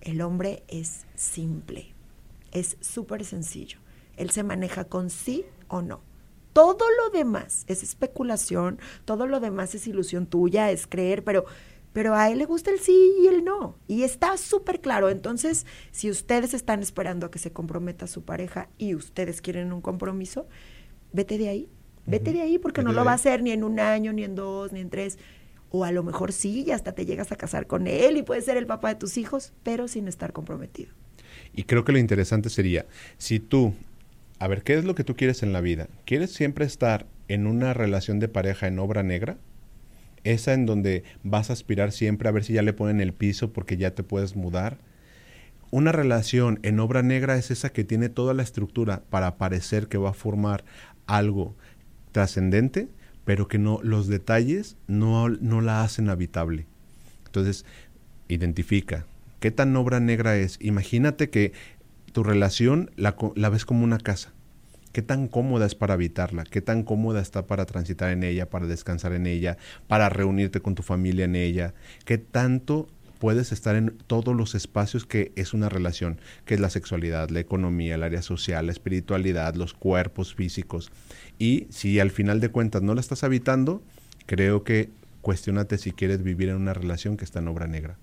el 0.00 0.20
hombre 0.20 0.62
es 0.68 1.06
simple, 1.14 1.94
es 2.52 2.76
súper 2.80 3.24
sencillo, 3.24 3.78
él 4.16 4.30
se 4.30 4.42
maneja 4.42 4.84
con 4.84 5.10
sí 5.10 5.44
o 5.68 5.82
no. 5.82 6.00
Todo 6.52 6.84
lo 7.02 7.10
demás 7.10 7.64
es 7.66 7.82
especulación, 7.82 8.78
todo 9.04 9.26
lo 9.26 9.40
demás 9.40 9.74
es 9.74 9.88
ilusión 9.88 10.26
tuya, 10.26 10.70
es 10.70 10.86
creer, 10.86 11.24
pero 11.24 11.46
pero 11.94 12.16
a 12.16 12.28
él 12.28 12.38
le 12.38 12.44
gusta 12.44 12.72
el 12.72 12.80
sí 12.80 13.14
y 13.22 13.28
el 13.28 13.44
no. 13.44 13.78
Y 13.86 14.02
está 14.02 14.36
súper 14.36 14.80
claro. 14.80 15.08
Entonces, 15.10 15.64
si 15.92 16.10
ustedes 16.10 16.52
están 16.52 16.82
esperando 16.82 17.26
a 17.26 17.30
que 17.30 17.38
se 17.38 17.52
comprometa 17.52 18.08
su 18.08 18.24
pareja 18.24 18.68
y 18.78 18.96
ustedes 18.96 19.40
quieren 19.40 19.72
un 19.72 19.80
compromiso, 19.80 20.48
vete 21.12 21.38
de 21.38 21.48
ahí. 21.48 21.68
Vete 22.04 22.32
de 22.32 22.42
ahí 22.42 22.58
porque 22.58 22.80
Vete 22.80 22.88
no 22.88 22.92
lo 22.92 23.04
va 23.04 23.12
a 23.12 23.14
hacer 23.14 23.42
ni 23.42 23.52
en 23.52 23.62
un 23.62 23.78
año, 23.78 24.12
ni 24.12 24.24
en 24.24 24.34
dos, 24.34 24.72
ni 24.72 24.80
en 24.80 24.90
tres. 24.90 25.18
O 25.70 25.84
a 25.84 25.92
lo 25.92 26.02
mejor 26.02 26.32
sí, 26.32 26.64
y 26.66 26.72
hasta 26.72 26.92
te 26.92 27.06
llegas 27.06 27.30
a 27.30 27.36
casar 27.36 27.68
con 27.68 27.86
él 27.86 28.16
y 28.16 28.22
puedes 28.24 28.44
ser 28.44 28.56
el 28.56 28.66
papá 28.66 28.88
de 28.88 28.96
tus 28.96 29.16
hijos, 29.16 29.52
pero 29.62 29.86
sin 29.86 30.08
estar 30.08 30.32
comprometido. 30.32 30.92
Y 31.54 31.62
creo 31.62 31.84
que 31.84 31.92
lo 31.92 31.98
interesante 31.98 32.50
sería, 32.50 32.86
si 33.18 33.38
tú, 33.38 33.72
a 34.40 34.48
ver, 34.48 34.64
¿qué 34.64 34.74
es 34.74 34.84
lo 34.84 34.96
que 34.96 35.04
tú 35.04 35.14
quieres 35.14 35.44
en 35.44 35.52
la 35.52 35.60
vida? 35.60 35.88
¿Quieres 36.04 36.32
siempre 36.32 36.64
estar 36.64 37.06
en 37.28 37.46
una 37.46 37.72
relación 37.72 38.18
de 38.18 38.26
pareja 38.26 38.66
en 38.66 38.80
obra 38.80 39.04
negra? 39.04 39.38
Esa 40.24 40.54
en 40.54 40.66
donde 40.66 41.04
vas 41.22 41.50
a 41.50 41.52
aspirar 41.52 41.92
siempre 41.92 42.28
a 42.28 42.32
ver 42.32 42.44
si 42.44 42.54
ya 42.54 42.62
le 42.62 42.72
ponen 42.72 43.00
el 43.00 43.12
piso 43.12 43.52
porque 43.52 43.76
ya 43.76 43.94
te 43.94 44.02
puedes 44.02 44.36
mudar. 44.36 44.78
Una 45.70 45.92
relación 45.92 46.60
en 46.62 46.80
obra 46.80 47.02
negra 47.02 47.36
es 47.36 47.50
esa 47.50 47.70
que 47.70 47.84
tiene 47.84 48.08
toda 48.08 48.34
la 48.34 48.42
estructura 48.42 49.02
para 49.10 49.36
parecer 49.36 49.88
que 49.88 49.98
va 49.98 50.10
a 50.10 50.14
formar 50.14 50.64
algo 51.06 51.54
trascendente, 52.12 52.88
pero 53.24 53.48
que 53.48 53.58
no, 53.58 53.80
los 53.82 54.06
detalles 54.06 54.76
no, 54.86 55.28
no 55.28 55.60
la 55.60 55.82
hacen 55.82 56.08
habitable. 56.08 56.66
Entonces, 57.26 57.64
identifica 58.28 59.06
qué 59.40 59.50
tan 59.50 59.76
obra 59.76 60.00
negra 60.00 60.36
es. 60.36 60.58
Imagínate 60.60 61.28
que 61.28 61.52
tu 62.12 62.22
relación 62.22 62.90
la, 62.96 63.16
la 63.34 63.48
ves 63.48 63.64
como 63.64 63.84
una 63.84 63.98
casa. 63.98 64.32
¿Qué 64.94 65.02
tan 65.02 65.26
cómoda 65.26 65.66
es 65.66 65.74
para 65.74 65.94
habitarla? 65.94 66.44
¿Qué 66.44 66.60
tan 66.60 66.84
cómoda 66.84 67.20
está 67.20 67.48
para 67.48 67.66
transitar 67.66 68.12
en 68.12 68.22
ella, 68.22 68.48
para 68.48 68.68
descansar 68.68 69.12
en 69.12 69.26
ella, 69.26 69.58
para 69.88 70.08
reunirte 70.08 70.60
con 70.60 70.76
tu 70.76 70.84
familia 70.84 71.24
en 71.24 71.34
ella? 71.34 71.74
¿Qué 72.04 72.16
tanto 72.16 72.86
puedes 73.18 73.50
estar 73.50 73.74
en 73.74 73.98
todos 74.06 74.36
los 74.36 74.54
espacios 74.54 75.04
que 75.04 75.32
es 75.34 75.52
una 75.52 75.68
relación, 75.68 76.20
que 76.44 76.54
es 76.54 76.60
la 76.60 76.70
sexualidad, 76.70 77.30
la 77.30 77.40
economía, 77.40 77.96
el 77.96 78.04
área 78.04 78.22
social, 78.22 78.66
la 78.66 78.72
espiritualidad, 78.72 79.56
los 79.56 79.74
cuerpos 79.74 80.32
físicos? 80.36 80.92
Y 81.40 81.66
si 81.70 81.98
al 81.98 82.12
final 82.12 82.38
de 82.38 82.50
cuentas 82.50 82.82
no 82.82 82.94
la 82.94 83.00
estás 83.00 83.24
habitando, 83.24 83.82
creo 84.26 84.62
que 84.62 84.90
cuestionate 85.22 85.76
si 85.76 85.90
quieres 85.90 86.22
vivir 86.22 86.50
en 86.50 86.56
una 86.56 86.72
relación 86.72 87.16
que 87.16 87.24
está 87.24 87.40
en 87.40 87.48
obra 87.48 87.66
negra 87.66 87.98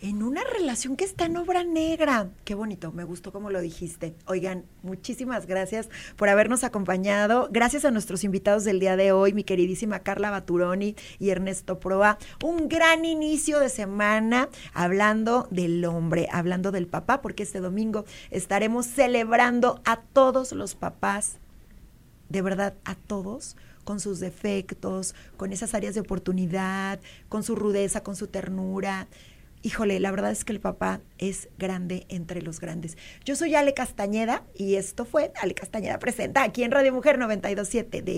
en 0.00 0.22
una 0.22 0.42
relación 0.44 0.96
que 0.96 1.04
está 1.04 1.24
en 1.24 1.36
obra 1.36 1.64
negra. 1.64 2.28
Qué 2.44 2.54
bonito, 2.54 2.92
me 2.92 3.04
gustó 3.04 3.32
como 3.32 3.50
lo 3.50 3.60
dijiste. 3.60 4.14
Oigan, 4.26 4.64
muchísimas 4.82 5.46
gracias 5.46 5.88
por 6.16 6.28
habernos 6.28 6.64
acompañado. 6.64 7.48
Gracias 7.50 7.84
a 7.84 7.90
nuestros 7.90 8.22
invitados 8.24 8.64
del 8.64 8.80
día 8.80 8.96
de 8.96 9.12
hoy, 9.12 9.32
mi 9.32 9.44
queridísima 9.44 10.00
Carla 10.00 10.30
Baturoni 10.30 10.96
y 11.18 11.30
Ernesto 11.30 11.80
Proa. 11.80 12.18
Un 12.44 12.68
gran 12.68 13.04
inicio 13.04 13.58
de 13.58 13.68
semana 13.68 14.48
hablando 14.74 15.48
del 15.50 15.84
hombre, 15.84 16.28
hablando 16.30 16.72
del 16.72 16.86
papá, 16.86 17.22
porque 17.22 17.42
este 17.42 17.60
domingo 17.60 18.04
estaremos 18.30 18.86
celebrando 18.86 19.80
a 19.84 20.00
todos 20.00 20.52
los 20.52 20.74
papás, 20.74 21.38
de 22.28 22.42
verdad, 22.42 22.74
a 22.84 22.96
todos 22.96 23.56
con 23.84 24.00
sus 24.00 24.18
defectos, 24.18 25.14
con 25.36 25.52
esas 25.52 25.72
áreas 25.72 25.94
de 25.94 26.00
oportunidad, 26.00 26.98
con 27.28 27.44
su 27.44 27.54
rudeza, 27.54 28.02
con 28.02 28.16
su 28.16 28.26
ternura 28.26 29.06
híjole, 29.66 29.98
la 29.98 30.12
verdad 30.12 30.30
es 30.30 30.44
que 30.44 30.52
el 30.52 30.60
papá 30.60 31.00
es 31.18 31.48
grande 31.58 32.06
entre 32.08 32.40
los 32.40 32.60
grandes. 32.60 32.96
Yo 33.24 33.34
soy 33.34 33.56
Ale 33.56 33.74
Castañeda 33.74 34.44
y 34.54 34.76
esto 34.76 35.04
fue 35.04 35.32
Ale 35.42 35.54
Castañeda 35.54 35.98
Presenta 35.98 36.44
aquí 36.44 36.62
en 36.62 36.70
Radio 36.70 36.92
Mujer 36.92 37.18
927 37.18 38.00
de 38.00 38.12